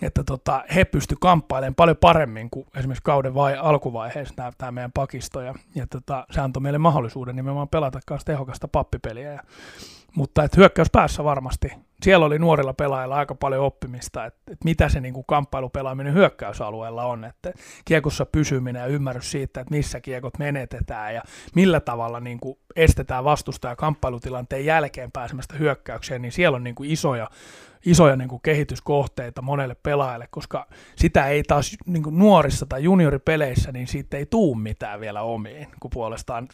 [0.02, 4.92] että tota, he pysty kamppailemaan paljon paremmin kuin esimerkiksi kauden vai, alkuvaiheessa tämä, tämä meidän
[4.92, 9.42] pakisto, ja, ja tota, se antoi meille mahdollisuuden nimenomaan pelata kanssa tehokasta pappipeliä, ja
[10.16, 11.87] mutta että hyökkäys päässä varmasti.
[12.02, 17.04] Siellä oli nuorilla pelaajilla aika paljon oppimista, että, että mitä se niin kuin kamppailupelaaminen hyökkäysalueella
[17.04, 17.24] on.
[17.24, 17.52] Että
[17.84, 21.22] kiekossa pysyminen ja ymmärrys siitä, että missä kiekot menetetään ja
[21.54, 26.90] millä tavalla niin kuin estetään vastustaja kamppailutilanteen jälkeen pääsemästä hyökkäykseen, niin siellä on niin kuin
[26.90, 27.30] isoja,
[27.86, 33.72] isoja niin kuin kehityskohteita monelle pelaajalle, koska sitä ei taas niin kuin nuorissa tai junioripeleissä,
[33.72, 36.48] niin siitä ei tuu mitään vielä omiin, kun puolestaan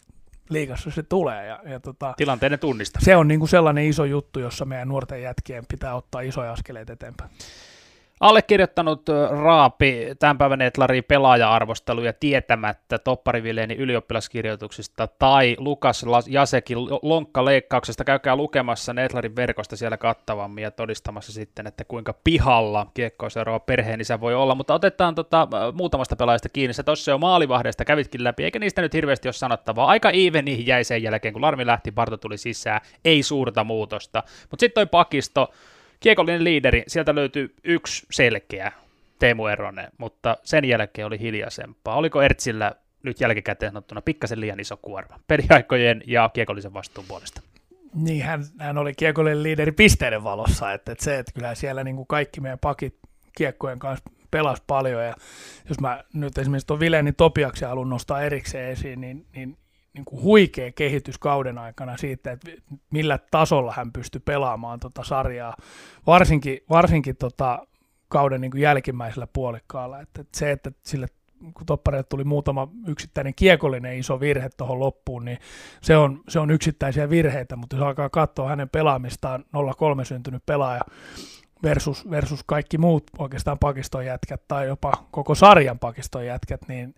[0.49, 1.45] liikassa se tulee.
[1.45, 2.99] Ja, ja tota, Tilanteiden tunnista.
[3.03, 6.93] Se on niin kuin sellainen iso juttu, jossa meidän nuorten jätkien pitää ottaa isoja askeleita
[6.93, 7.31] eteenpäin.
[8.19, 18.03] Allekirjoittanut Raapi tämän päivän Etlari pelaaja-arvosteluja tietämättä Topparivileeni ylioppilaskirjoituksista tai Lukas Jasekin lonkkaleikkauksesta.
[18.03, 24.19] Käykää lukemassa Netlarin verkosta siellä kattavammin ja todistamassa sitten, että kuinka pihalla kiekkoa perheen isä
[24.19, 24.55] voi olla.
[24.55, 26.73] Mutta otetaan tota, muutamasta pelaajasta kiinni.
[26.73, 29.87] Sä tuossa jo maalivahdeista kävitkin läpi, eikä niistä nyt hirveästi ole sanottavaa.
[29.87, 32.81] Aika eveni jäi sen jälkeen, kun Larmi lähti, Parto tuli sisään.
[33.05, 34.23] Ei suurta muutosta.
[34.51, 35.49] Mutta sitten toi pakisto,
[35.99, 38.71] kiekollinen liideri, sieltä löytyy yksi selkeä,
[39.19, 41.95] Teemu Eronen, mutta sen jälkeen oli hiljaisempaa.
[41.95, 47.41] Oliko Ertsillä nyt jälkikäteen sanottuna pikkasen liian iso kuorma peliaikojen ja kiekollisen vastuun puolesta?
[47.93, 51.95] Niin, hän, hän oli kiekollinen liideri pisteiden valossa, että, että se, että kyllä siellä niin
[51.95, 52.99] kuin kaikki meidän pakit
[53.37, 55.15] kiekkojen kanssa pelas paljon, ja
[55.69, 59.57] jos mä nyt esimerkiksi tuon Vileni Topiaksi haluan nostaa erikseen esiin, niin, niin
[59.95, 62.51] niin kuin huikea kehitys kauden aikana siitä, että
[62.91, 65.55] millä tasolla hän pystyi pelaamaan tota sarjaa,
[66.07, 67.67] varsinkin, varsinkin tota
[68.07, 69.99] kauden niin kuin jälkimmäisellä puolikkaalla.
[69.99, 71.07] Että, se, että sille
[71.53, 75.37] kun toppareille tuli muutama yksittäinen kiekollinen iso virhe tuohon loppuun, niin
[75.81, 79.45] se on, se on yksittäisiä virheitä, mutta jos alkaa katsoa hänen pelaamistaan
[80.01, 80.81] 0-3 syntynyt pelaaja
[81.63, 86.95] versus, versus kaikki muut oikeastaan pakiston jätkät tai jopa koko sarjan pakiston jätkät, niin,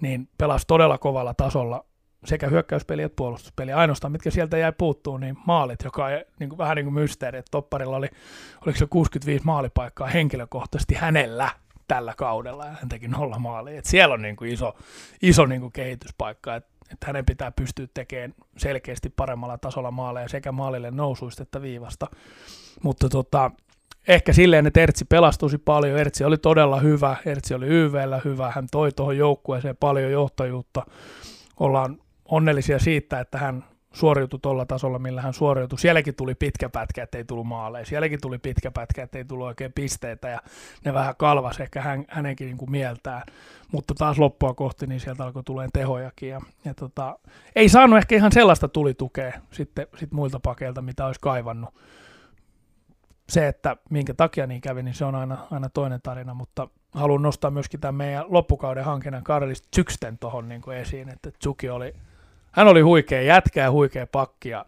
[0.00, 1.84] niin pelasi todella kovalla tasolla
[2.26, 3.72] sekä hyökkäyspeli että puolustuspeli.
[3.72, 6.10] Ainoastaan, mitkä sieltä jäi puuttuu, niin maalit, joka on
[6.40, 8.08] niin kuin, vähän niin kuin mysteeri, että Topparilla oli,
[8.66, 11.48] oliko se 65 maalipaikkaa henkilökohtaisesti hänellä
[11.88, 13.78] tällä kaudella, ja hän teki nolla maalia.
[13.78, 14.76] Et siellä on niin kuin iso,
[15.22, 20.52] iso niin kuin kehityspaikka, että että hänen pitää pystyä tekemään selkeästi paremmalla tasolla maaleja sekä
[20.52, 22.06] maalille nousuista että viivasta.
[22.82, 23.50] Mutta tota,
[24.08, 25.98] ehkä silleen, että Ertsi pelastuisi paljon.
[25.98, 30.86] Ertsi oli todella hyvä, Ertsi oli YVllä hyvä, hän toi tuohon joukkueeseen paljon johtajuutta.
[31.60, 33.64] Ollaan onnellisia siitä, että hän
[33.96, 35.78] suoriutui tuolla tasolla, millä hän suoriutui.
[35.78, 37.86] Sielläkin tuli pitkä pätkä, ettei tullut maaleja.
[37.86, 40.40] Sielläkin tuli pitkä pätkä, ettei tullut oikein pisteitä ja
[40.84, 43.22] ne vähän kalvas ehkä hän, hänenkin niin kuin mieltään.
[43.72, 46.28] Mutta taas loppua kohti, niin sieltä alkoi tulee tehojakin.
[46.28, 47.18] Ja, ja tota,
[47.56, 51.74] ei saanut ehkä ihan sellaista tulitukea sitten sit muilta pakeilta, mitä olisi kaivannut.
[53.28, 57.22] Se, että minkä takia niin kävi, niin se on aina, aina toinen tarina, mutta haluan
[57.22, 61.94] nostaa myöskin tämän meidän loppukauden hankinnan Karlis Tsyksten tuohon niin esiin, että Tsuki oli
[62.56, 64.64] hän oli huikea jätkä ja huikea pakki ja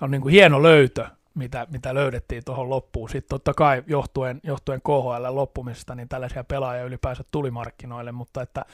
[0.00, 3.08] on niin kuin hieno löytö, mitä, mitä löydettiin tuohon loppuun.
[3.08, 8.64] Sitten totta kai johtuen, johtuen KHL loppumisesta, niin tällaisia pelaajia ylipäänsä tuli markkinoille, mutta että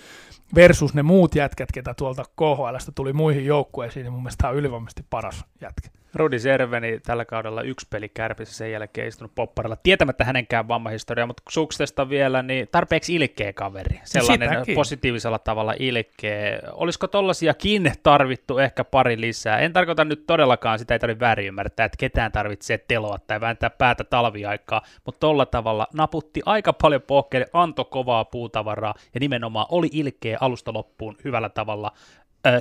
[0.54, 4.56] versus ne muut jätkät, ketä tuolta KHLstä tuli muihin joukkueisiin, niin mun mielestä tämä on
[4.56, 5.88] ylivoimaisesti paras jätkä.
[6.14, 11.42] Rudi Serveni tällä kaudella yksi peli kärpissä, sen jälkeen istunut popparilla, tietämättä hänenkään vammahistoriaa, mutta
[11.48, 14.74] suksesta vielä, niin tarpeeksi ilkeä kaveri, sellainen Sitäkin.
[14.74, 16.60] positiivisella tavalla ilkeä.
[16.72, 19.58] Olisiko tollasiakin tarvittu ehkä pari lisää?
[19.58, 23.70] En tarkoita nyt todellakaan, sitä ei tarvitse väärin ymmärtää, että ketään tarvitsee teloa tai vääntää
[23.70, 29.88] päätä talviaikaa, mutta tolla tavalla naputti aika paljon pohkeille, antoi kovaa puutavaraa ja nimenomaan oli
[29.92, 31.92] ilkeä alusta loppuun hyvällä tavalla,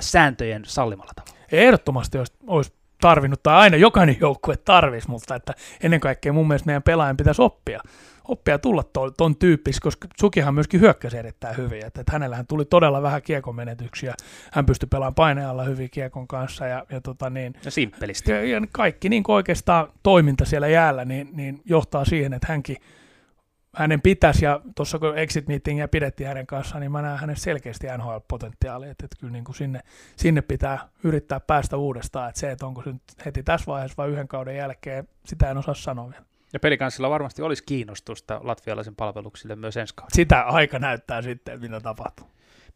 [0.00, 1.44] sääntöjen sallimalla tavalla.
[1.52, 6.66] Ehdottomasti olisi, olisi tarvinnut, tai aina jokainen joukkue tarvisi, mutta että ennen kaikkea mun mielestä
[6.66, 7.80] meidän pelaajan pitäisi oppia,
[8.28, 12.64] oppia tulla ton, ton tyyppis, koska Sukihan myöskin hyökkäsi erittäin hyvin, että, että hänellähän tuli
[12.64, 14.14] todella vähän kiekon menetyksiä,
[14.52, 18.30] hän pystyi pelaamaan painealla hyvin kiekon kanssa ja, ja, tota niin, ja simppelisti.
[18.30, 22.76] Ja, ja kaikki niin oikeastaan toiminta siellä jäällä niin, niin johtaa siihen, että hänkin
[23.76, 27.86] hänen pitäisi, ja tuossa kun exit meetingia pidettiin hänen kanssaan, niin mä näen hänen selkeästi
[27.86, 29.80] NHL-potentiaalia, että, että kyllä niin kuin sinne,
[30.16, 34.10] sinne pitää yrittää päästä uudestaan, että se, että onko se nyt heti tässä vaiheessa vai
[34.10, 36.24] yhden kauden jälkeen, sitä en osaa sanoa vielä.
[36.52, 40.14] Ja pelikanssilla varmasti olisi kiinnostusta latvialaisen palveluksille myös ensi kaudella.
[40.14, 42.26] Sitä aika näyttää sitten, mitä tapahtuu.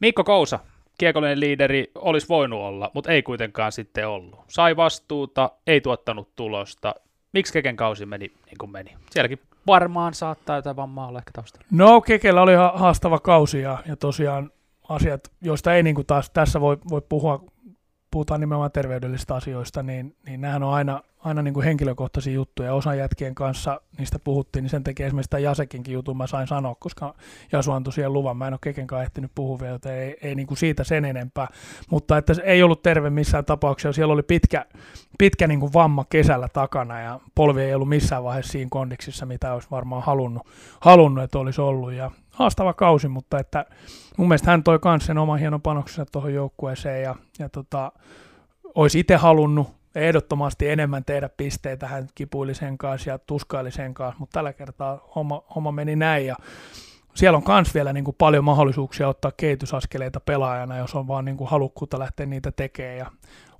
[0.00, 0.58] Mikko Kousa,
[0.98, 4.40] kiekollinen liideri, olisi voinut olla, mutta ei kuitenkaan sitten ollut.
[4.48, 6.94] Sai vastuuta, ei tuottanut tulosta.
[7.32, 8.96] Miksi Keken kausi meni niin kuin meni?
[9.10, 11.66] Sielläkin varmaan saattaa jotain vammaa olla ehkä taustalla.
[11.70, 14.50] No Kekellä oli haastava kausi ja, ja tosiaan
[14.88, 17.44] asiat, joista ei niin kuin taas tässä voi, voi puhua,
[18.10, 22.74] puhutaan nimenomaan terveydellisistä asioista, niin, niin nämähän on aina, aina niin kuin henkilökohtaisia juttuja.
[22.74, 26.74] Osan jätkien kanssa niistä puhuttiin, niin sen takia esimerkiksi tämä Jasekinkin jutun mä sain sanoa,
[26.74, 27.14] koska
[27.52, 28.36] Jasu antoi siihen luvan.
[28.36, 31.48] Mä en ole Kekenkaan ehtinyt puhua vielä, joten ei, ei niin kuin siitä sen enempää.
[31.90, 33.92] Mutta että se ei ollut terve missään tapauksessa.
[33.92, 34.66] Siellä oli pitkä,
[35.18, 39.52] pitkä niin kuin vamma kesällä takana ja polvi ei ollut missään vaiheessa siinä kondiksissa, mitä
[39.52, 40.46] olisi varmaan halunnut,
[40.80, 41.92] halunnut että olisi ollut.
[41.92, 43.66] Ja haastava kausi, mutta että
[44.16, 47.92] mun mielestä hän toi myös sen oman hienon panoksensa tuohon joukkueeseen ja, ja tota,
[48.74, 54.18] olisi itse halunnut ehdottomasti enemmän tehdä pisteitä, hän kipuili sen kanssa ja tuskaili sen kanssa,
[54.18, 56.36] mutta tällä kertaa homma, homma meni näin ja
[57.14, 61.36] siellä on myös vielä niin kuin paljon mahdollisuuksia ottaa kehitysaskeleita pelaajana, jos on vaan niin
[61.36, 63.10] kuin halukkuutta lähteä niitä tekemään ja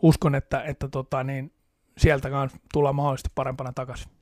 [0.03, 1.53] uskon, että, että tota, niin
[1.99, 2.29] sieltä
[2.73, 4.16] tullaan mahdollisesti parempana takaisin.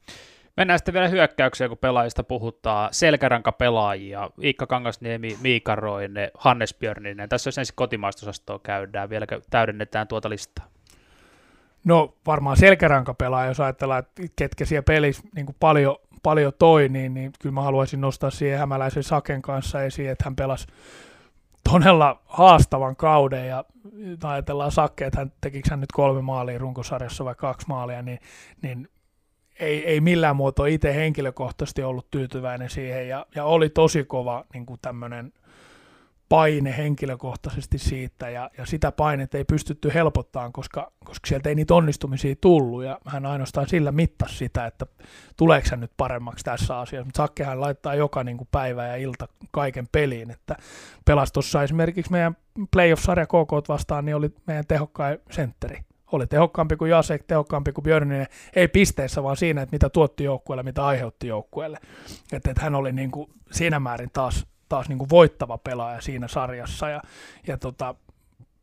[0.56, 2.88] Mennään sitten vielä hyökkäykseen, kun pelaajista puhutaan.
[2.92, 7.28] Selkäranka pelaajia, Iikka Kangasniemi, Miika Roine, Hannes Björninen.
[7.28, 10.66] Tässä jos ensin kotimaistosastoa käydään, vielä täydennetään tuota listaa.
[11.84, 17.14] No varmaan selkärankapelaaja, jos ajatellaan, että ketkä siellä pelissä niin kuin paljon, paljon toi, niin,
[17.14, 20.66] niin kyllä mä haluaisin nostaa siihen hämäläisen Saken kanssa esiin, että hän pelasi
[21.70, 23.64] todella haastavan kauden ja
[24.22, 28.18] ajatellaan Sakke, että hän tekikö hän nyt kolme maalia runkosarjassa vai kaksi maalia, niin,
[28.62, 28.88] niin
[29.60, 34.66] ei, ei millään muotoa itse henkilökohtaisesti ollut tyytyväinen siihen ja, ja oli tosi kova niin
[34.66, 35.32] kuin tämmöinen
[36.28, 41.74] paine henkilökohtaisesti siitä ja, ja sitä painetta ei pystytty helpottamaan, koska, koska sieltä ei niitä
[41.74, 44.86] onnistumisia tullut ja hän ainoastaan sillä mittasi sitä, että
[45.36, 49.28] tuleeko hän nyt paremmaksi tässä asiassa, mutta Sakkehan laittaa joka niin kuin päivä ja ilta
[49.50, 50.56] kaiken peliin, että
[51.04, 52.36] pelastossa esimerkiksi meidän
[52.70, 55.78] playoff-sarja KK vastaan, niin oli meidän tehokkain sentteri
[56.12, 60.62] oli tehokkaampi kuin Jasek, tehokkaampi kuin Björninen, ei pisteissä, vaan siinä, että mitä tuotti joukkueelle,
[60.62, 61.78] mitä aiheutti joukkueelle.
[62.32, 66.28] Että, että hän oli niin kuin siinä määrin taas, taas niin kuin voittava pelaaja siinä
[66.28, 67.02] sarjassa ja,
[67.46, 67.94] ja tota,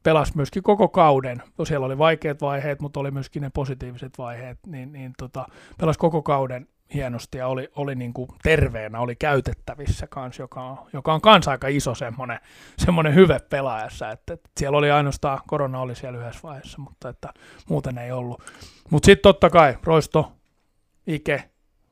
[0.04, 1.44] pelasi myöskin koko kauden.
[1.64, 5.46] Siellä oli vaikeat vaiheet, mutta oli myöskin ne positiiviset vaiheet, niin, niin tota,
[5.78, 10.78] pelasi koko kauden hienosti ja oli, oli niin kuin terveenä, oli käytettävissä kans, joka on,
[10.94, 12.40] joka on kans aika iso semmoinen,
[12.78, 17.34] semmoinen hyve pelaajassa, että, että, siellä oli ainoastaan, korona oli siellä yhdessä vaiheessa, mutta että
[17.70, 18.44] muuten ei ollut.
[18.90, 20.32] Mutta sitten totta kai Roisto,
[21.08, 21.50] Ike,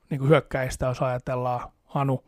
[0.09, 2.23] niin kuin hyökkäistä, jos ajatellaan Hanu,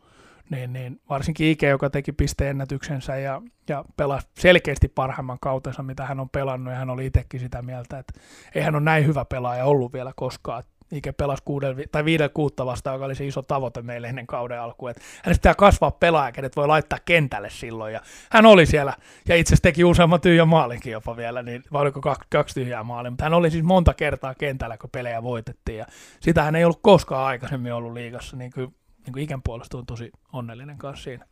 [0.50, 6.20] niin, niin varsinkin Ike, joka teki pisteennätyksensä ja, ja pelasi selkeästi parhaimman kautensa, mitä hän
[6.20, 8.20] on pelannut, ja hän oli itsekin sitä mieltä, että
[8.54, 12.66] ei hän ole näin hyvä pelaaja ollut vielä koskaan, Ike pelasi kuudel, tai viidellä kuutta
[12.66, 14.90] vastaan, joka oli se iso tavoite meille ennen kauden alkuun.
[14.90, 17.92] Että hänestä pitää kasvaa pelaaja, kenet voi laittaa kentälle silloin.
[17.94, 18.00] Ja
[18.30, 18.94] hän oli siellä,
[19.28, 22.82] ja itse asiassa teki useamman tyhjän maalinkin jopa vielä, niin vai oliko kaksi, kaksi tyhjää
[22.82, 23.10] maalia.
[23.10, 25.78] Mutta hän oli siis monta kertaa kentällä, kun pelejä voitettiin.
[25.78, 25.86] Ja
[26.20, 28.74] sitä hän ei ollut koskaan aikaisemmin ollut liigassa, niin kuin,
[29.04, 31.26] niin kuin ikän puolesta on tosi onnellinen kanssa siinä.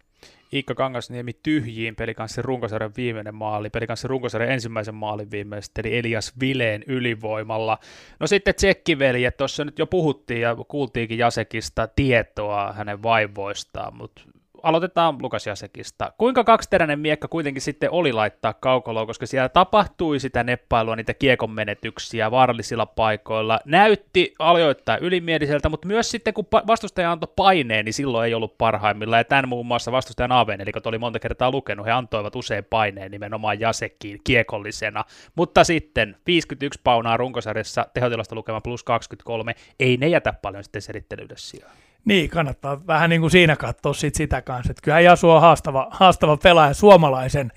[0.52, 3.70] Iikka Kangasniemi tyhjiin pelikanssin runkosarjan viimeinen maali.
[3.70, 7.78] Pelikanssin runkosarjan ensimmäisen maalin viimeisteli Elias Vileen ylivoimalla.
[8.20, 14.22] No sitten tsekkiveljet, tuossa nyt jo puhuttiin ja kuultiinkin Jasekista tietoa hänen vaivoistaan, mutta
[14.62, 16.12] aloitetaan Lukas Jasekista.
[16.18, 21.50] Kuinka kaksiteräinen miekka kuitenkin sitten oli laittaa kaukoloon, koska siellä tapahtui sitä neppailua, niitä kiekon
[21.50, 23.60] menetyksiä vaarallisilla paikoilla.
[23.64, 29.16] Näytti ajoittain ylimieliseltä, mutta myös sitten kun vastustaja antoi paineen, niin silloin ei ollut parhaimmilla.
[29.16, 33.10] Ja tämän muun muassa vastustajan Aven, eli oli monta kertaa lukenut, he antoivat usein paineen
[33.10, 35.04] nimenomaan Jasekkiin kiekollisena.
[35.34, 41.50] Mutta sitten 51 paunaa runkosarjassa, tehotilasta lukema plus 23, ei ne jätä paljon sitten selittelyydessä
[41.50, 41.89] sijaan.
[42.04, 45.88] Niin, kannattaa vähän niin kuin siinä katsoa sit sitä kanssa, että kyllähän Jasu on haastava,
[45.90, 47.52] haastava pelaaja suomalaisen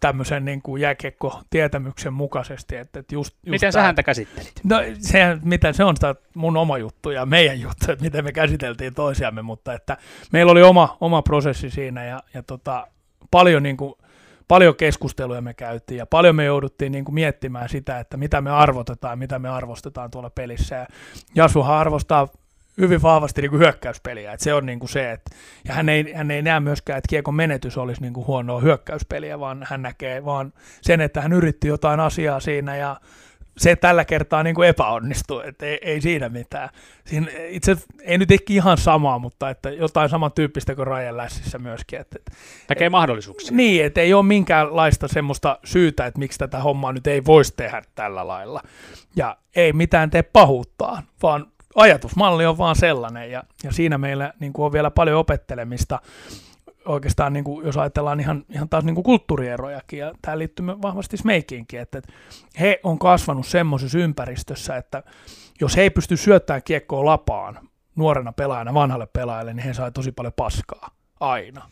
[0.00, 2.76] tämmöisen niin kuin jääkiekko-tietämyksen mukaisesti.
[2.76, 4.52] Että, että just, just miten sä häntä käsittelit?
[4.64, 8.32] No se, mitä, se on sitä mun oma juttu ja meidän juttu, että miten me
[8.32, 9.96] käsiteltiin toisiamme, mutta että
[10.32, 12.86] meillä oli oma, oma prosessi siinä ja, ja tota,
[13.30, 13.94] paljon, niin kuin,
[14.48, 18.50] paljon keskusteluja me käytiin ja paljon me jouduttiin niin kuin miettimään sitä, että mitä me
[18.50, 20.76] arvotetaan, mitä me arvostetaan tuolla pelissä.
[20.76, 20.86] Ja
[21.34, 22.28] Jasuhan arvostaa
[22.80, 24.32] hyvin vahvasti niin kuin hyökkäyspeliä.
[24.32, 25.36] Et se on niin kuin se, että,
[25.68, 29.40] ja hän ei, hän ei näe myöskään, että kiekon menetys olisi niin kuin huonoa hyökkäyspeliä,
[29.40, 32.96] vaan hän näkee vaan sen, että hän yritti jotain asiaa siinä ja
[33.58, 36.68] se tällä kertaa niin kuin epäonnistui, että ei, ei siinä mitään.
[37.04, 42.00] Siinä itse ei nyt ehkä ihan samaa, mutta että jotain samantyyppistä kuin Rajan lässissä myöskin.
[42.00, 42.18] Että,
[42.68, 43.56] Näkee mahdollisuuksia.
[43.56, 47.82] Niin, että ei ole minkäänlaista semmoista syytä, että miksi tätä hommaa nyt ei voisi tehdä
[47.94, 48.62] tällä lailla.
[49.16, 54.52] Ja ei mitään tee pahuuttaa, vaan ajatusmalli on vaan sellainen, ja, ja siinä meillä niin
[54.52, 56.00] kuin on vielä paljon opettelemista
[56.86, 61.16] oikeastaan, niin kuin, jos ajatellaan ihan, ihan taas niin kuin kulttuurierojakin, ja tämä liittyy vahvasti
[61.16, 62.12] Smeikiinkin, että, että
[62.60, 65.02] he on kasvanut semmoisessa ympäristössä, että
[65.60, 70.12] jos he ei pysty syöttämään kiekkoa lapaan nuorena pelaajana vanhalle pelaajalle, niin he saa tosi
[70.12, 71.70] paljon paskaa aina.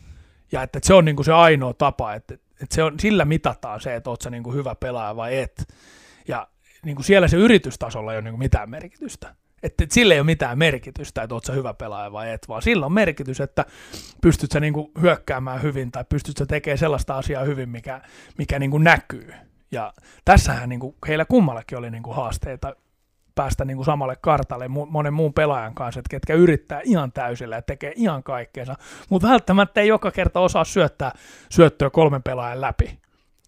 [0.51, 3.25] Ja että, että se on niin kuin se ainoa tapa, että, että se on, sillä
[3.25, 5.73] mitataan se, että sä niin kuin hyvä pelaaja vai et.
[6.27, 6.47] Ja
[6.85, 9.35] niin kuin siellä se yritystasolla ei ole niin kuin mitään merkitystä.
[9.65, 12.61] Että, että sillä ei ole mitään merkitystä, että oot sä hyvä pelaaja vai et, vaan
[12.61, 13.65] sillä on merkitys, että
[14.21, 18.01] pystyt sä niinku hyökkäämään hyvin tai pystyt sä tekemään sellaista asiaa hyvin, mikä,
[18.37, 19.33] mikä niinku näkyy.
[19.71, 19.93] Ja
[20.25, 22.75] tässähän niinku heillä kummallakin oli niinku haasteita
[23.35, 27.61] päästä niin kuin samalle kartalle monen muun pelaajan kanssa, että ketkä yrittää ihan täysillä ja
[27.61, 28.75] tekee ihan kaikkeensa,
[29.09, 31.11] mutta välttämättä ei joka kerta osaa syöttää
[31.49, 32.99] syöttöä kolmen pelaajan läpi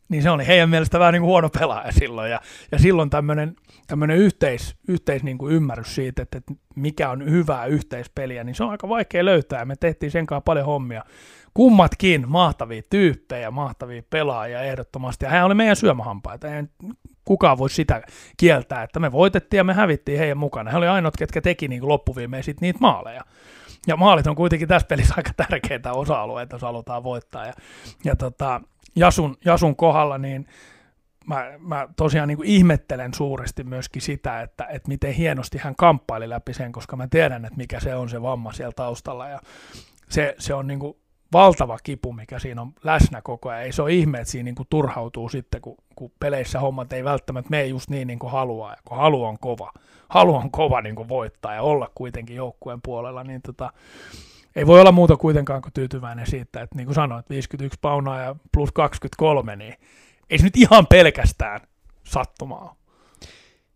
[0.10, 2.32] niin se oli heidän mielestä vähän niin kuin huono pelaaja silloin.
[2.32, 2.42] Ja,
[2.72, 3.56] ja silloin tämmöinen,
[3.88, 8.64] tämmöinen yhteis, yhteis niin kuin ymmärrys siitä, että, että mikä on hyvää yhteispeliä, niin se
[8.64, 9.66] on aika vaikea löytää.
[9.66, 11.04] Me tehtiin sen kanssa paljon hommia.
[11.54, 15.26] Kummatkin mahtavia tyyppejä, mahtavia pelaajia ehdottomasti.
[15.26, 16.56] Ja hän oli meidän syömähampaita.
[16.56, 16.64] Ei
[17.26, 18.02] kukaan voi sitä
[18.38, 20.72] kieltää, että me voitettiin ja me hävittiin heidän mukana.
[20.72, 23.24] He oli ainoat, ketkä teki niin loppuviimeen sit niitä maaleja.
[23.88, 27.46] Ja maalit on kuitenkin tässä pelissä aika tärkeitä osa-alueita, jos halutaan voittaa.
[27.46, 27.54] Ja,
[28.04, 28.62] ja tota,
[28.98, 30.48] Jasun, Jasun kohdalla, niin
[31.28, 36.30] mä, mä tosiaan niin kuin ihmettelen suuresti myöskin sitä, että, että miten hienosti hän kamppaili
[36.30, 39.28] läpi sen, koska mä tiedän, että mikä se on se vamma siellä taustalla.
[39.28, 39.40] Ja
[40.10, 40.98] se, se on niin kuin
[41.34, 43.64] valtava kipu, mikä siinä on läsnä koko ajan.
[43.64, 47.04] Ei se ole ihme, että siinä niin kuin turhautuu sitten, kun, kun peleissä hommat ei
[47.04, 48.72] välttämättä mene just niin, niin kuin haluaa.
[48.72, 49.72] Ja kun halu on kova,
[50.10, 53.74] halu on kova niin kuin voittaa ja olla kuitenkin joukkueen puolella, niin tota,
[54.58, 58.36] ei voi olla muuta kuitenkaan kuin tyytyväinen siitä, että niin kuin sanoit, 51 paunaa ja
[58.54, 59.74] plus 23, niin
[60.30, 61.60] ei se nyt ihan pelkästään
[62.04, 62.76] sattumaa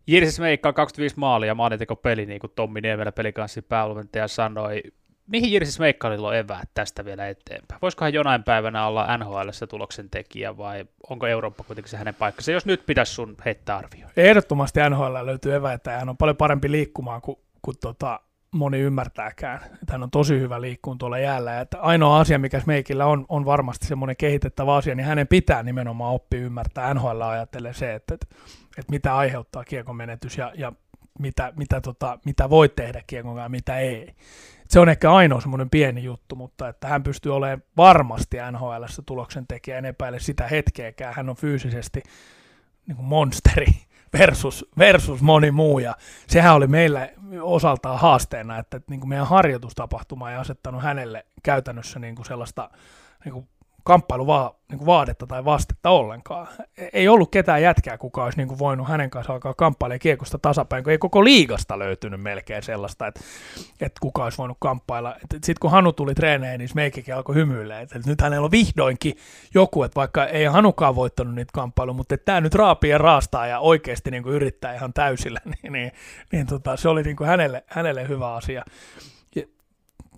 [0.06, 4.82] Jirsis Meikka 25 maalia maalinteko peli, niin kuin Tommi Niemelä pelikanssin päävalmentaja sanoi.
[5.26, 7.78] Mihin Jirsis Meikkalilla on eväät tästä vielä eteenpäin?
[7.82, 12.66] Voisikohan jonain päivänä olla NHL tuloksen tekijä vai onko Eurooppa kuitenkin se hänen paikkansa, jos
[12.66, 14.06] nyt pitäisi sun heittää arvio?
[14.16, 18.20] Ehdottomasti NHL löytyy eväitä ja hän on paljon parempi liikkumaan kuin, kuin tota,
[18.52, 19.60] moni ymmärtääkään.
[19.64, 21.60] Että hän on tosi hyvä liikkuun tuolla jäällä.
[21.60, 26.14] Että ainoa asia, mikä Meikillä on, on varmasti semmoinen kehitettävä asia, niin hänen pitää nimenomaan
[26.14, 28.26] oppia ymmärtää NHL ajattelee se, että, että,
[28.78, 30.72] että mitä aiheuttaa kiekon menetys ja, ja
[31.18, 34.14] mitä, mitä, tota, mitä voi tehdä kiekon ja mitä ei.
[34.68, 39.46] Se on ehkä ainoa semmoinen pieni juttu, mutta että hän pystyy olemaan varmasti NHL tuloksen
[39.46, 41.14] tekijä, en epäile sitä hetkeäkään.
[41.14, 42.02] Hän on fyysisesti
[42.86, 43.66] niin kuin monsteri
[44.18, 45.96] versus, versus moni muu, ja
[46.26, 47.08] sehän oli meillä
[47.40, 52.70] osaltaan haasteena, että, että niin kuin meidän harjoitustapahtuma ei asettanut hänelle käytännössä niin kuin sellaista
[53.24, 53.48] niin kuin
[53.84, 56.48] kamppailuvaa niin kuin vaadetta tai vastetta ollenkaan.
[56.92, 60.84] Ei ollut ketään jätkää, kuka olisi niin kuin voinut hänen kanssa alkaa kamppailemaan kiekosta tasapäin,
[60.84, 63.20] kun ei koko liigasta löytynyt melkein sellaista, että,
[63.80, 65.16] että kuka olisi voinut kamppailla.
[65.32, 69.16] Sitten kun Hanu tuli treeneihin, niin meikikin alkoi hymyillä, että nyt hänellä on vihdoinkin
[69.54, 73.46] joku, että vaikka ei Hanukaan voittanut niitä kamppailuja, mutta että tämä nyt raapii ja raastaa
[73.46, 75.92] ja oikeasti niin kuin yrittää ihan täysillä, niin, niin,
[76.32, 78.64] niin tota, se oli niin kuin hänelle, hänelle hyvä asia.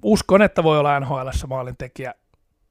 [0.03, 2.14] Uskon, että voi olla NHL maalintekijä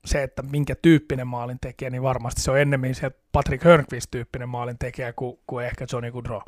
[0.06, 5.40] se, että minkä tyyppinen maalintekijä, niin varmasti se on ennemmin se Patrick Hörnqvist-tyyppinen maalintekijä kuin,
[5.48, 6.42] kuin ehkä Johnny Goodrow.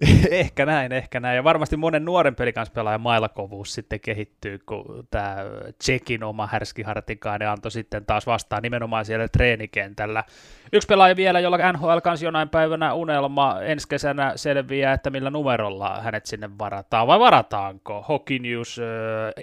[0.30, 1.36] ehkä näin, ehkä näin.
[1.36, 2.36] Ja varmasti monen nuoren
[2.74, 5.36] pelaajan mailakovuus sitten kehittyy, kun tämä
[5.78, 10.24] Tsekin oma härski Hartikainen antoi sitten taas vastaan nimenomaan siellä treenikentällä.
[10.72, 16.00] Yksi pelaaja vielä, jolla NHL kanssa jonain päivänä unelma ensi kesänä selviää, että millä numerolla
[16.00, 18.04] hänet sinne varataan, vai varataanko?
[18.08, 18.80] Hockey News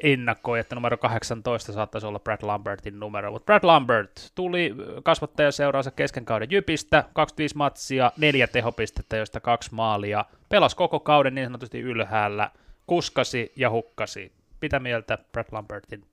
[0.04, 6.26] ennakkoi, että numero 18 saattaisi olla Brad Lambertin numero, mutta Brad Lambert tuli kasvattajaseuraansa kesken
[6.26, 12.52] kauden Jypistä, 25 matsia, neljä tehopistettä, joista kaksi maalia, pelasi koko kauden niin sanotusti ylhäällä,
[12.88, 14.32] kuskasi ja hukkasi.
[14.62, 16.06] Mitä mieltä Brad Lambertin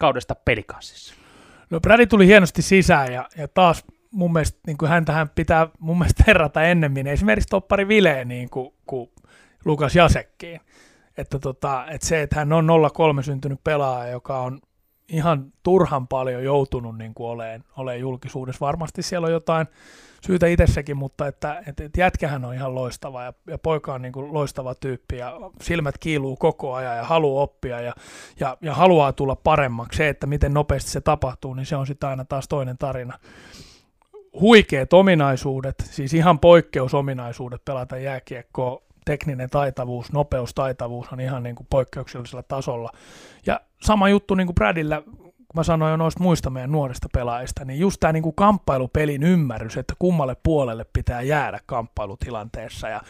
[0.00, 1.14] kaudesta pelikansissa?
[1.70, 5.98] No Brady tuli hienosti sisään ja, ja taas mun mielestä niin kuin häntähän pitää mun
[5.98, 9.10] mielestä verrata ennemmin esimerkiksi toppari Vileen niin kuin, kuin
[9.64, 10.60] Lukas Jasekkiin.
[11.16, 14.60] Että, tota, että se, että hän on 03 syntynyt pelaaja, joka on
[15.10, 18.66] ihan turhan paljon joutunut niin kuin oleen, oleen julkisuudessa.
[18.66, 19.66] Varmasti siellä on jotain
[20.26, 24.12] syytä itsessäkin, mutta että, että, että jätkähän on ihan loistava ja, ja poika on niin
[24.12, 27.92] kuin loistava tyyppi ja silmät kiiluu koko ajan ja haluaa oppia ja,
[28.40, 29.96] ja, ja haluaa tulla paremmaksi.
[29.96, 33.18] Se, että miten nopeasti se tapahtuu, niin se on sitten aina taas toinen tarina.
[34.40, 42.42] Huikeat ominaisuudet, siis ihan poikkeusominaisuudet pelata jääkiekkoa, tekninen taitavuus, nopeustaitavuus on ihan niin kuin poikkeuksellisella
[42.42, 42.90] tasolla.
[43.46, 45.02] Ja sama juttu niin kuin Bradillä
[45.50, 49.76] kun mä sanoin jo noista muista meidän nuorista pelaajista, niin just tämä niinku kamppailupelin ymmärrys,
[49.76, 52.88] että kummalle puolelle pitää jäädä kamppailutilanteessa.
[52.88, 53.00] Ja,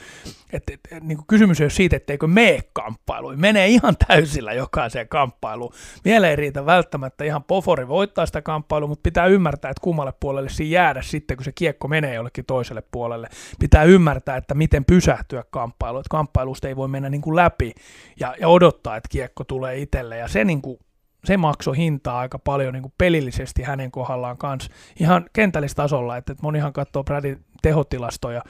[0.52, 3.40] et, et, et, niinku kysymys ei ole siitä, etteikö mene kamppailuun.
[3.40, 5.72] Menee ihan täysillä jokaiseen kamppailuun.
[6.04, 10.48] Mieleen ei riitä välttämättä ihan pofori voittaa sitä kamppailua, mutta pitää ymmärtää, että kummalle puolelle
[10.48, 13.28] siinä jäädä sitten, kun se kiekko menee jollekin toiselle puolelle.
[13.58, 16.00] Pitää ymmärtää, että miten pysähtyä kamppailuun.
[16.00, 17.72] Että kamppailusta ei voi mennä niinku läpi
[18.20, 20.16] ja, ja odottaa, että kiekko tulee itselle.
[20.16, 20.78] Ja se niinku
[21.24, 26.42] se maksoi hintaa aika paljon niin kuin pelillisesti hänen kohdallaan kanssa ihan kentällistasolla, että, että
[26.42, 28.42] monihan katsoo Bradin tehotilastoja,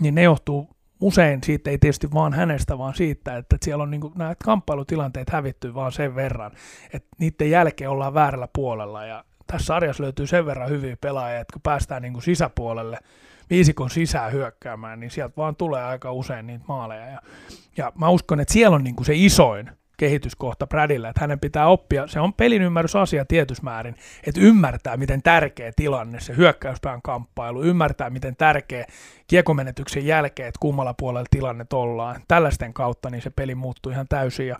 [0.00, 0.68] niin ne johtuu
[1.00, 5.30] usein siitä ei tietysti vaan hänestä, vaan siitä, että siellä on niin kuin, nämä kamppailutilanteet
[5.30, 6.52] hävitty vaan sen verran,
[6.92, 11.52] että niiden jälkeen ollaan väärällä puolella ja tässä sarjassa löytyy sen verran hyviä pelaajia, että
[11.52, 12.98] kun päästään niin kuin sisäpuolelle,
[13.50, 17.06] viisikon sisään hyökkäämään, niin sieltä vaan tulee aika usein niitä maaleja.
[17.06, 17.20] Ja,
[17.76, 21.66] ja mä uskon, että siellä on niin kuin se isoin kehityskohta Bradille, että hänen pitää
[21.66, 22.62] oppia, se on pelin
[23.00, 23.94] asia tietysmäärin,
[24.26, 28.86] että ymmärtää, miten tärkeä tilanne se hyökkäyspään kamppailu, ymmärtää, miten tärkeä
[29.26, 32.22] kiekomenetyksen jälkeen, että kummalla puolella tilanne ollaan.
[32.28, 34.56] Tällaisten kautta niin se peli muuttuu ihan täysin ja,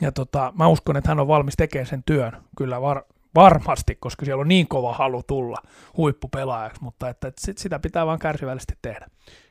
[0.00, 3.02] ja tota, mä uskon, että hän on valmis tekemään sen työn kyllä var,
[3.34, 5.62] varmasti, koska siellä on niin kova halu tulla
[5.96, 9.06] huippupelaajaksi, mutta että, että sit sitä pitää vaan kärsivällisesti tehdä.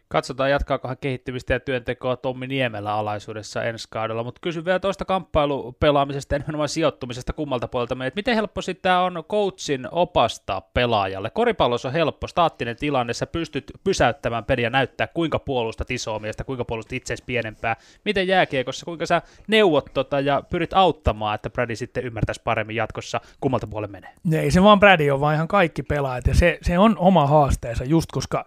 [0.10, 6.36] Katsotaan, jatkaakohan kehittymistä ja työntekoa Tommi Niemelä alaisuudessa ensi kaudella, mutta kysyn vielä tuosta kamppailupelaamisesta
[6.36, 8.16] ja nimenomaan sijoittumisesta kummalta puolelta meidät.
[8.16, 11.30] Miten helppo sitä on coachin opastaa pelaajalle?
[11.30, 16.44] Koripallossa on helppo, staattinen tilanne, sä pystyt pysäyttämään peliä ja näyttää, kuinka puolustat isoa miestä,
[16.44, 17.76] kuinka puolustat itseäsi pienempää.
[18.06, 23.22] Miten jääkiekossa, kuinka sä neuvot tota ja pyrit auttamaan, että Brady sitten ymmärtäisi paremmin jatkossa,
[23.42, 24.42] kummalta puolelle menee?
[24.44, 27.84] Ei se vaan Brady on, vaan ihan kaikki pelaajat ja se, se on oma haasteensa
[27.84, 28.46] just, koska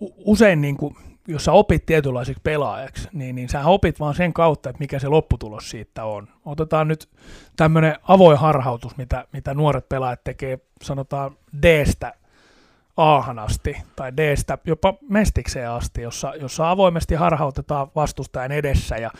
[0.00, 0.96] usein niin kuin,
[1.28, 5.08] jos sä opit tietynlaiseksi pelaajaksi, niin, niin sä opit vaan sen kautta, että mikä se
[5.08, 6.28] lopputulos siitä on.
[6.44, 7.08] Otetaan nyt
[7.56, 12.14] tämmöinen avoin harhautus, mitä, mitä nuoret pelaajat tekee, sanotaan D-stä
[12.96, 19.10] A-han asti, tai D-stä jopa mestikseen asti, jossa, jossa avoimesti harhautetaan vastustajan edessä ja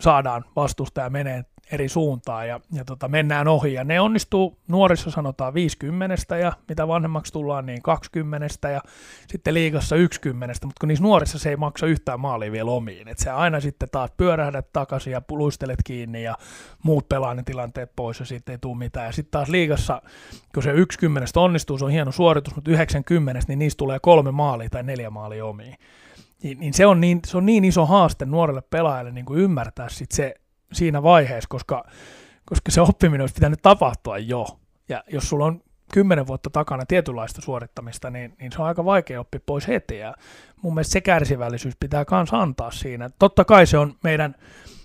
[0.00, 3.72] saadaan vastustaja menee eri suuntaan ja, ja tota, mennään ohi.
[3.72, 8.80] Ja ne onnistuu nuorissa sanotaan 50 ja mitä vanhemmaksi tullaan niin 20 ja
[9.28, 13.08] sitten liigassa 10, mutta kun niissä nuorissa se ei maksa yhtään maalia vielä omiin.
[13.08, 16.36] Et se aina sitten taas pyörähdät takaisin ja luistelet kiinni ja
[16.82, 19.06] muut pelaa ne tilanteet pois ja sitten ei tule mitään.
[19.06, 20.02] Ja sitten taas liigassa,
[20.54, 24.70] kun se 10 onnistuu, se on hieno suoritus, mutta 90, niin niistä tulee kolme maalia
[24.70, 25.74] tai neljä maalia omiin.
[26.42, 29.88] Niin, niin, se, on niin se on niin iso haaste nuorelle pelaajalle niin kuin ymmärtää
[29.88, 30.34] sit se
[30.72, 31.84] siinä vaiheessa, koska,
[32.44, 34.46] koska se oppiminen olisi pitänyt tapahtua jo.
[34.88, 35.62] Ja jos sulla on
[35.92, 39.98] kymmenen vuotta takana tietynlaista suorittamista, niin, niin se on aika vaikea oppia pois heti.
[39.98, 40.14] Ja
[40.62, 43.10] mun mielestä se kärsivällisyys pitää myös antaa siinä.
[43.18, 44.34] Totta kai se on meidän,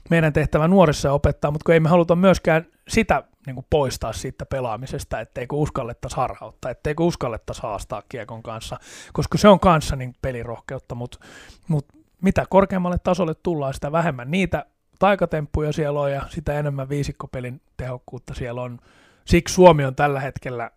[0.10, 4.46] meidän tehtävä nuorissa opettaa, mutta kun ei me haluta myöskään sitä niin kuin poistaa siitä
[4.46, 8.78] pelaamisesta, etteikö uskallettaisi harhauttaa, etteikö uskallettaisi haastaa kiekon kanssa,
[9.14, 11.20] koska se on kanssa niin pelirohkeutta, mutta,
[11.68, 14.66] mutta mitä korkeammalle tasolle tullaan, sitä vähemmän niitä
[15.02, 18.80] taikatemppuja siellä on ja sitä enemmän viisikkopelin tehokkuutta siellä on.
[19.26, 20.72] Siksi Suomi on tällä hetkellä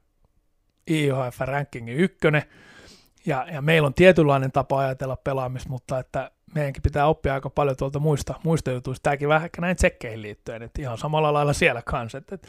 [0.90, 2.42] IHF-rankingin ykkönen,
[3.26, 7.76] ja, ja meillä on tietynlainen tapa ajatella pelaamista, mutta että meidänkin pitää oppia aika paljon
[7.76, 9.02] tuolta muista, muista jutuista.
[9.02, 12.18] Tämäkin vähän ehkä näin tsekkeihin liittyen, että ihan samalla lailla siellä kanssa.
[12.18, 12.48] Että, että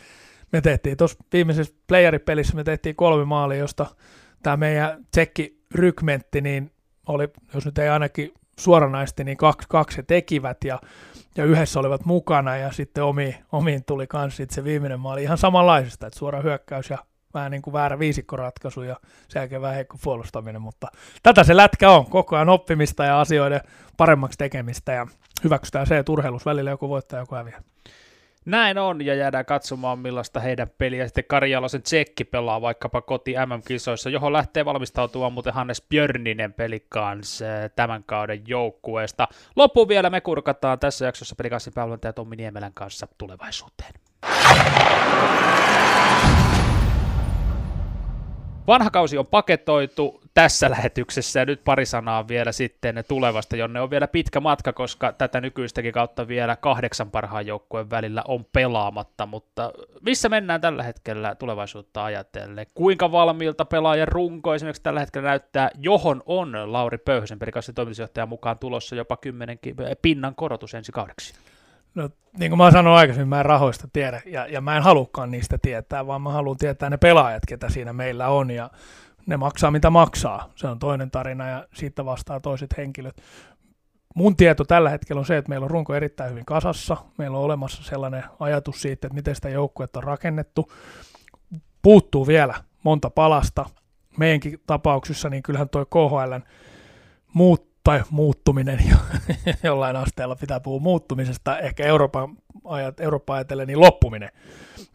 [0.52, 3.86] me tehtiin tuossa viimeisessä playeripelissä, me tehtiin kolme maalia, josta
[4.44, 6.72] tämä meidän tsekki-rykmentti, niin
[7.08, 10.80] oli, jos nyt ei ainakin suoranaisesti, niin kaksi, kaksi tekivät ja,
[11.38, 16.08] ja yhdessä olivat mukana ja sitten omi, omiin tuli myös se viimeinen maali ihan samanlaisesta,
[16.08, 16.98] että suora hyökkäys ja
[17.34, 20.88] vähän niin kuin väärä viisikkoratkaisu ja sen jälkeen vähän heikko puolustaminen, mutta
[21.24, 23.62] tätä se lätkä on, koko ajan oppimista ja asioiden
[23.98, 25.08] paremmaksi tekemistä ja
[25.44, 27.62] hyväksytään se, että urheilus välillä joku voittaa joku häviää.
[28.46, 34.10] Näin on, ja jäädään katsomaan, millaista heidän peliä sitten Karjalaisen tsekki pelaa vaikkapa koti MM-kisoissa,
[34.10, 39.28] johon lähtee valmistautumaan muuten Hannes Björninen peli kanssa tämän kauden joukkueesta.
[39.56, 41.74] Loppuun vielä me kurkataan tässä jaksossa pelikanssin
[42.04, 43.94] ja Tommi Niemelän kanssa tulevaisuuteen.
[48.68, 51.40] Vanha kausi on paketoitu, tässä lähetyksessä.
[51.40, 55.94] Ja nyt pari sanaa vielä sitten tulevasta, jonne on vielä pitkä matka, koska tätä nykyistäkin
[55.94, 59.26] kautta vielä kahdeksan parhaan joukkueen välillä on pelaamatta.
[59.26, 59.72] Mutta
[60.02, 62.66] missä mennään tällä hetkellä tulevaisuutta ajatellen?
[62.74, 68.60] Kuinka valmiilta pelaajan runko esimerkiksi tällä hetkellä näyttää, johon on Lauri Pöyhösen perikassin toimitusjohtajan mukaan
[68.60, 69.60] tulossa jopa kymmenen
[70.02, 71.34] pinnan korotus ensi kaudeksi?
[71.96, 72.10] No,
[72.40, 75.58] niin kuin mä sanoin aikaisemmin, mä en rahoista tiedä, ja, ja mä en halukkaan niistä
[75.62, 78.70] tietää, vaan mä haluan tietää ne pelaajat, ketä siinä meillä on, ja
[79.26, 80.50] ne maksaa mitä maksaa.
[80.56, 83.22] Se on toinen tarina, ja siitä vastaa toiset henkilöt.
[84.16, 86.98] Mun tieto tällä hetkellä on se, että meillä on runko erittäin hyvin kasassa.
[87.18, 90.72] Meillä on olemassa sellainen ajatus siitä, että miten sitä joukkuetta on rakennettu.
[91.82, 92.54] Puuttuu vielä
[92.84, 93.66] monta palasta.
[94.18, 96.44] Meidänkin tapauksessa, niin kyllähän toi KHLn
[97.34, 98.80] muut tai muuttuminen
[99.64, 104.32] jollain asteella pitää puhua muuttumisesta, ehkä Euroopan ajat, Eurooppa ajatellen, niin loppuminen,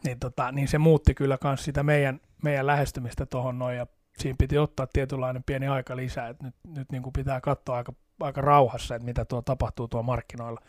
[0.05, 3.87] niin, tota, niin se muutti kyllä myös sitä meidän, meidän lähestymistä tuohon noin, ja
[4.21, 7.93] siinä piti ottaa tietynlainen pieni aika lisää, että nyt, nyt niin kuin pitää katsoa aika,
[8.21, 10.61] aika rauhassa, että mitä tuo tapahtuu tuo markkinoilla.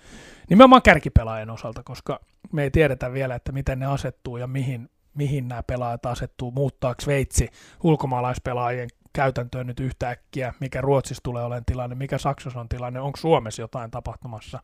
[0.50, 2.20] Nimenomaan kärkipelaajien osalta, koska
[2.52, 7.02] me ei tiedetä vielä, että miten ne asettuu ja mihin, mihin nämä pelaajat asettuu, muuttaako
[7.02, 7.48] Sveitsi
[7.84, 13.62] ulkomaalaispelaajien käytäntöön nyt yhtäkkiä, mikä Ruotsissa tulee olemaan tilanne, mikä Saksassa on tilanne, onko Suomessa
[13.62, 14.60] jotain tapahtumassa,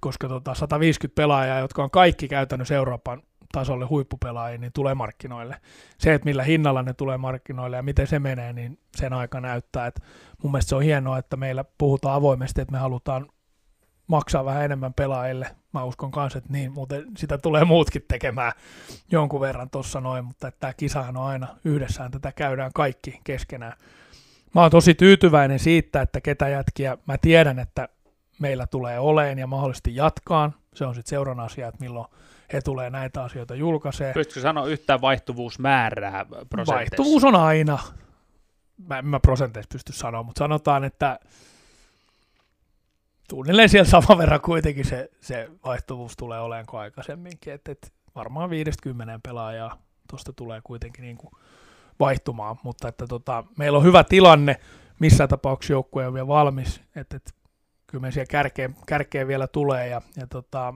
[0.00, 3.22] koska tota 150 pelaajaa, jotka on kaikki käytännössä Euroopan
[3.52, 5.56] tasolle huippupelaajia, niin tulee markkinoille.
[5.98, 9.86] Se, että millä hinnalla ne tulee markkinoille ja miten se menee, niin sen aika näyttää.
[9.86, 10.02] Että
[10.42, 13.26] mun mielestä se on hienoa, että meillä puhutaan avoimesti, että me halutaan
[14.06, 15.56] maksaa vähän enemmän pelaajille.
[15.72, 18.52] Mä uskon kanssa, että niin, muuten sitä tulee muutkin tekemään
[19.10, 23.72] jonkun verran tuossa noin, mutta tämä kisahan on aina yhdessään, tätä käydään kaikki keskenään.
[24.54, 27.88] Mä oon tosi tyytyväinen siitä, että ketä jätkiä, mä tiedän, että
[28.38, 30.54] meillä tulee oleen ja mahdollisesti jatkaan.
[30.74, 32.06] Se on sitten seuran asia, että milloin
[32.52, 34.12] he tulee näitä asioita julkaisee.
[34.12, 36.74] Pystytkö sanoa yhtään vaihtuvuusmäärää prosenteissa?
[36.74, 37.78] Vaihtuvuus on aina,
[38.88, 41.20] mä en mä prosenteissa pysty sanoa, mutta sanotaan, että
[43.28, 48.50] tunnilleen siellä saman verran kuitenkin se, se vaihtuvuus tulee olemaan kuin aikaisemminkin, että et varmaan
[48.50, 49.78] 50 pelaajaa
[50.10, 51.30] tuosta tulee kuitenkin niin kuin
[52.00, 54.56] vaihtumaan, mutta että tota, meillä on hyvä tilanne,
[54.98, 57.30] missä tapauksessa joukkue on vielä valmis, että, että
[57.86, 60.74] kyllä me siellä kärkeen, kärkeen vielä tulee, ja, ja tota,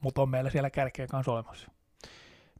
[0.00, 1.68] mutta on meillä siellä kärkeen kanssa olemassa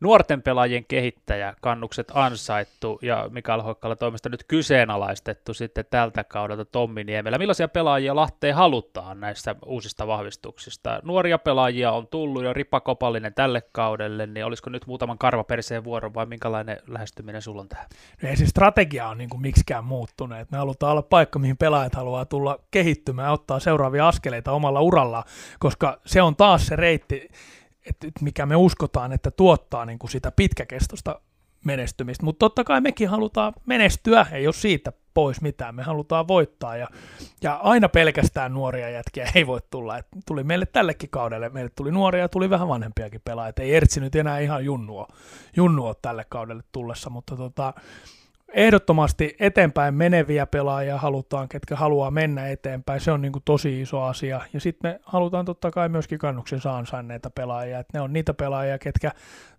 [0.00, 7.04] nuorten pelaajien kehittäjä, kannukset ansaittu ja Mikael Hoikkala toimesta nyt kyseenalaistettu sitten tältä kaudelta Tommi
[7.04, 7.38] Niemellä.
[7.38, 11.00] Millaisia pelaajia Lahteen halutaan näistä uusista vahvistuksista?
[11.04, 16.26] Nuoria pelaajia on tullut jo ripakopallinen tälle kaudelle, niin olisiko nyt muutaman karvaperseen vuoro vai
[16.26, 17.86] minkälainen lähestyminen sulla on tähän?
[18.22, 20.50] No ei se strategia on niin miksikään muuttunut.
[20.50, 25.24] Me halutaan olla paikka, mihin pelaajat haluaa tulla kehittymään ja ottaa seuraavia askeleita omalla uralla,
[25.58, 27.28] koska se on taas se reitti,
[27.88, 31.20] että mikä me uskotaan, että tuottaa niin kuin sitä pitkäkestoista
[31.64, 32.24] menestymistä.
[32.24, 35.74] Mutta totta kai mekin halutaan menestyä, ei ole siitä pois mitään.
[35.74, 36.88] Me halutaan voittaa ja,
[37.42, 39.98] ja aina pelkästään nuoria jätkiä ei voi tulla.
[39.98, 43.52] Et tuli meille tällekin kaudelle, meille tuli nuoria ja tuli vähän vanhempiakin pelaajia.
[43.58, 45.06] Ei Ertsi nyt enää ihan junnua,
[45.56, 47.74] junnua tälle kaudelle tullessa, mutta tota,
[48.52, 53.00] ehdottomasti eteenpäin meneviä pelaajia halutaan, ketkä haluaa mennä eteenpäin.
[53.00, 54.40] Se on niin kuin tosi iso asia.
[54.52, 57.78] Ja sitten me halutaan totta kai myöskin kannuksensa ansainneita pelaajia.
[57.78, 59.12] Et ne on niitä pelaajia, ketkä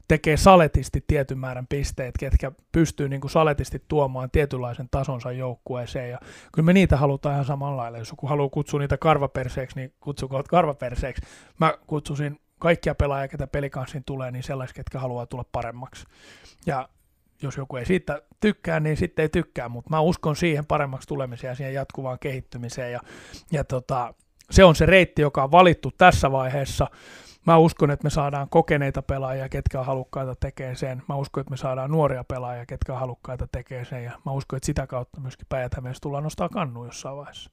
[0.07, 6.09] tekee saletisti tietyn määrän pisteet, ketkä pystyy niin kuin saletisti tuomaan tietynlaisen tasonsa joukkueeseen.
[6.09, 6.19] Ja
[6.53, 7.97] kyllä me niitä halutaan ihan samalla lailla.
[7.97, 11.21] Jos joku haluaa kutsua niitä karvaperseeksi, niin kutsukoot karvaperseeksi.
[11.59, 16.05] Mä kutsusin kaikkia pelaajia, ketä pelikanssin tulee, niin sellaisia, ketkä haluaa tulla paremmaksi.
[16.65, 16.89] Ja
[17.41, 21.51] jos joku ei siitä tykkää, niin sitten ei tykkää, mutta mä uskon siihen paremmaksi tulemiseen
[21.51, 22.99] ja siihen jatkuvaan kehittymiseen ja,
[23.51, 24.13] ja tota,
[24.51, 26.87] se on se reitti, joka on valittu tässä vaiheessa.
[27.47, 31.03] Mä uskon, että me saadaan kokeneita pelaajia, ketkä on halukkaita tekemään sen.
[31.09, 34.03] Mä uskon, että me saadaan nuoria pelaajia, ketkä on halukkaita tekemään sen.
[34.03, 35.71] Ja mä uskon, että sitä kautta myöskin päijät
[36.01, 37.49] tullaan nostaa kannu jossain vaiheessa.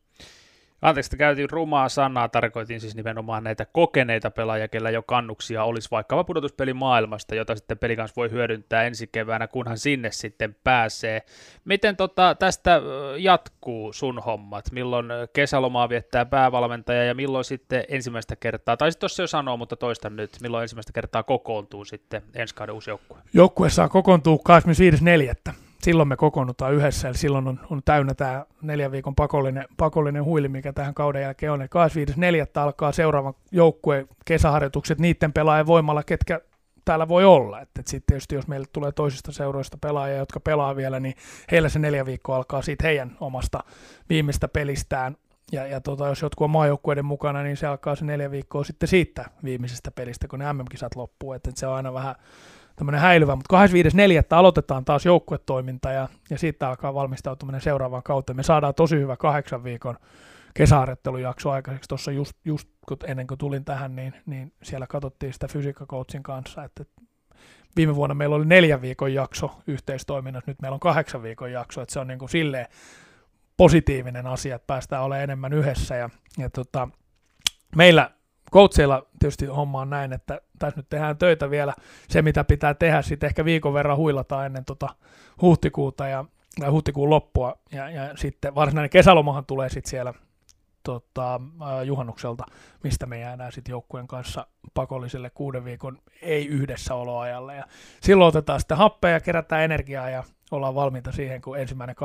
[0.85, 5.89] Anteeksi, että käytiin rumaa sanaa, tarkoitin siis nimenomaan näitä kokeneita pelaajia, kellä jo kannuksia olisi
[5.91, 11.22] vaikkapa pudotuspelimaailmasta, jota sitten pelikans voi hyödyntää ensi keväänä, kunhan sinne sitten pääsee.
[11.64, 12.80] Miten tota, tästä
[13.18, 14.64] jatkuu sun hommat?
[14.72, 20.16] Milloin kesälomaa viettää päävalmentaja ja milloin sitten ensimmäistä kertaa, tai tuossa jo sanoo, mutta toistan
[20.16, 23.18] nyt, milloin ensimmäistä kertaa kokoontuu sitten ensi kauden uusi joukkue?
[23.32, 24.39] Joukkue saa kokoontua
[25.49, 30.24] 25.4 silloin me kokoonnutaan yhdessä, eli silloin on, on täynnä tämä neljän viikon pakollinen, pakollinen
[30.24, 31.61] huili, mikä tähän kauden jälkeen on.
[31.61, 31.66] 25.4.
[32.55, 36.41] alkaa seuraava joukkue kesäharjoitukset niiden pelaajien voimalla, ketkä
[36.85, 37.61] täällä voi olla.
[37.61, 41.14] Että et sitten tietysti jos meille tulee toisista seuroista pelaajia, jotka pelaa vielä, niin
[41.51, 43.64] heillä se neljä viikkoa alkaa siitä heidän omasta
[44.09, 45.16] viimeistä pelistään.
[45.53, 48.89] ja, ja tota, jos jotkut on maajoukkueiden mukana, niin se alkaa se neljä viikkoa sitten
[48.89, 52.14] siitä viimeisestä pelistä, kun ne MM-kisat loppuu, että et se on aina vähän
[52.77, 53.70] tämmöinen häilyvä, mutta 25.4.
[54.31, 58.35] aloitetaan taas joukkuetoiminta ja, ja siitä alkaa valmistautuminen seuraavaan kautta.
[58.35, 59.97] Me saadaan tosi hyvä kahdeksan viikon
[60.55, 65.49] kesäharjoittelujakso aikaiseksi tuossa just, just kun ennen kuin tulin tähän, niin, niin siellä katsottiin sitä
[65.49, 66.85] fysiikkakoutsin kanssa, että
[67.77, 71.93] viime vuonna meillä oli neljän viikon jakso yhteistoiminnassa, nyt meillä on kahdeksan viikon jakso, että
[71.93, 72.66] se on niin kuin silleen
[73.57, 76.89] positiivinen asia, että päästään olemaan enemmän yhdessä ja, ja tota,
[77.77, 78.11] meillä
[78.53, 81.74] coacheilla tietysti homma on näin, että tässä nyt tehdään töitä vielä
[82.09, 84.88] se, mitä pitää tehdä, sitten ehkä viikon verran huilataan ennen tota
[85.42, 86.24] huhtikuuta ja,
[86.61, 90.14] ja huhtikuun loppua, ja, ja sitten varsinainen kesälomahan tulee sitten siellä
[90.82, 91.40] tota,
[91.84, 92.45] juhannukselta,
[92.82, 97.57] mistä me jäädään sitten joukkueen kanssa pakolliselle kuuden viikon ei yhdessä oloajalle.
[97.57, 97.64] Ja
[98.01, 101.97] silloin otetaan sitten happea ja kerätään energiaa ja ollaan valmiita siihen, kun ensimmäinen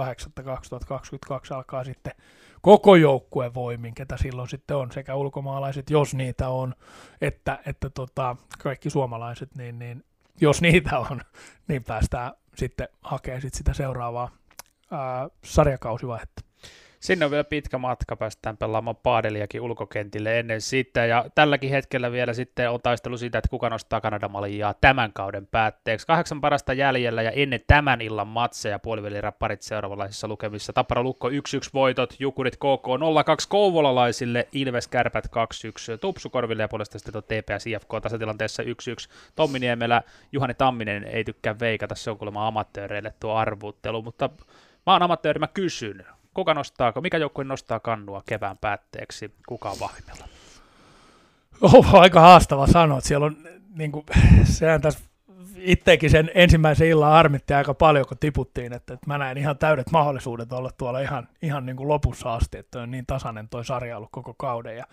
[1.52, 2.14] 8.2022 alkaa sitten
[2.62, 6.76] koko joukkueen voimin, ketä silloin sitten on, sekä ulkomaalaiset, jos niitä on,
[7.22, 10.04] että, että tota, kaikki suomalaiset, niin, niin
[10.42, 11.22] jos niitä on,
[11.68, 14.32] niin päästään sitten hakemaan sit sitä seuraavaa
[14.92, 16.49] ää, sarjakausivaihetta.
[17.00, 22.34] Sinne on vielä pitkä matka, päästään pelaamaan paadeliakin ulkokentille ennen sitä, ja tälläkin hetkellä vielä
[22.34, 26.08] sitten on taistelu siitä, että kuka nostaa Kanadamalijaa tämän kauden päätteeksi.
[26.08, 30.74] Kahdeksan parasta jäljellä ja ennen tämän illan matseja puolivälirapparit seuraavanlaisissa lukemissa.
[30.74, 31.34] Tappara Lukko 1-1
[31.74, 35.30] voitot, Jukurit KK 0-2 Kouvolalaisille, Ilves Kärpät 2-1
[36.02, 38.66] Tupsukorville ja puolesta sitten TPS IFK tasatilanteessa 1-1.
[39.36, 44.30] Tommi Niemelä, Juhani Tamminen ei tykkää veikata, se on kuulemma amatööreille tuo arvuuttelu, mutta
[44.86, 49.80] mä oon amatööri, mä kysyn, kuka nostaa, mikä joukkue nostaa kannua kevään päätteeksi, kuka on
[49.80, 50.28] vahvimmilla?
[51.62, 53.38] Oh, aika haastava sanoa, siellä on,
[53.76, 54.06] niin kuin,
[54.44, 55.00] sehän tässä
[55.62, 59.92] itsekin sen ensimmäisen illan harmitti aika paljon, kun tiputtiin, että, että mä näen ihan täydet
[59.92, 63.98] mahdollisuudet olla tuolla ihan, ihan niin kuin lopussa asti, että on niin tasainen toi sarja
[63.98, 64.78] ollut koko kauden.
[64.78, 64.86] Ja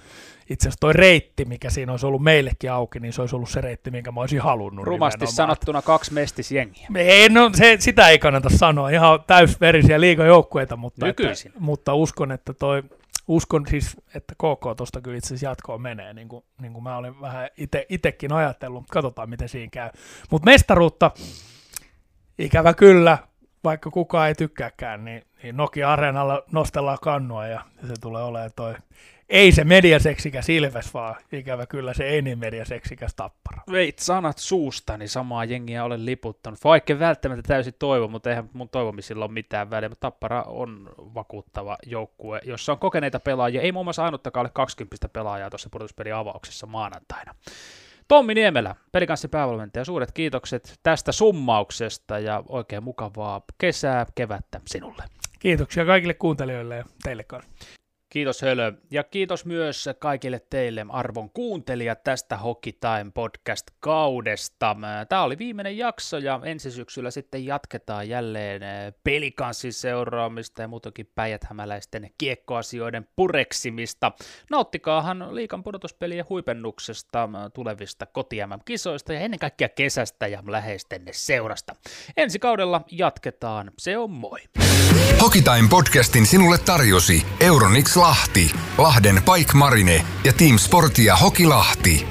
[0.51, 3.61] itse asiassa toi reitti, mikä siinä olisi ollut meillekin auki, niin se olisi ollut se
[3.61, 4.87] reitti, minkä mä olisin halunnut.
[4.87, 5.37] Rumasti nimenomaan.
[5.37, 6.89] sanottuna kaksi mestisjengiä.
[6.97, 11.23] Ei, no se, sitä ei kannata sanoa, ihan täysverisiä liigajoukkueita, mutta, että,
[11.59, 12.83] mutta uskon, että toi
[13.29, 16.97] uskon siis, että KK tuosta kyllä itse asiassa jatkoon menee, niin kuin, niin kuin mä
[16.97, 17.49] olin vähän
[17.89, 18.85] itsekin ajatellut.
[18.91, 19.91] Katsotaan, miten siinä käy.
[20.31, 21.11] Mutta mestaruutta,
[22.39, 23.19] ikävä kyllä,
[23.65, 28.75] vaikka kukaan ei tykkääkään, niin, niin Nokia-areenalla nostellaan kannua ja, ja se tulee olemaan toi
[29.29, 33.63] ei se mediaseksikäs Ilves, vaan ikävä kyllä se ei niin mediaseksikäs tappara.
[33.73, 36.65] Veit sanat suustani, samaa jengiä olen liputtanut.
[36.65, 39.89] Vaikka välttämättä täysin toivo, mutta eihän mun toivomisilla ole mitään väliä.
[39.89, 43.63] Mutta tappara on vakuuttava joukkue, jossa on kokeneita pelaajia.
[43.63, 47.35] Ei muun muassa ainuttakaan ole 20 pelaajaa tuossa pudotuspelin avauksessa maanantaina.
[48.09, 55.05] Tommi Niemelä, pelikanssi päävalmentaja, suuret kiitokset tästä summauksesta ja oikein mukavaa kesää, kevättä sinulle.
[55.39, 57.51] Kiitoksia kaikille kuuntelijoille ja teille kanssa.
[58.09, 58.73] Kiitos Hölö.
[58.91, 64.77] Ja kiitos myös kaikille teille arvon kuuntelijat tästä Hockey Time podcast-kaudesta.
[65.09, 68.63] Tämä oli viimeinen jakso ja ensi syksyllä sitten jatketaan jälleen
[69.05, 74.13] pelikanssin seuraamista ja muutenkin päijäthämäläisten kiekkoasioiden pureksimista.
[74.51, 81.77] Nauttikaahan liikan pudotuspelien huipennuksesta, tulevista koti kisoista ja ennen kaikkea kesästä ja läheistenne seurasta.
[82.17, 83.71] Ensi kaudella jatketaan.
[83.79, 84.41] Se on moi!
[85.45, 92.07] Time podcastin sinulle tarjosi Euronix Lahti, Lahden Pike Marine ja Team Sportia Hoki Lahti.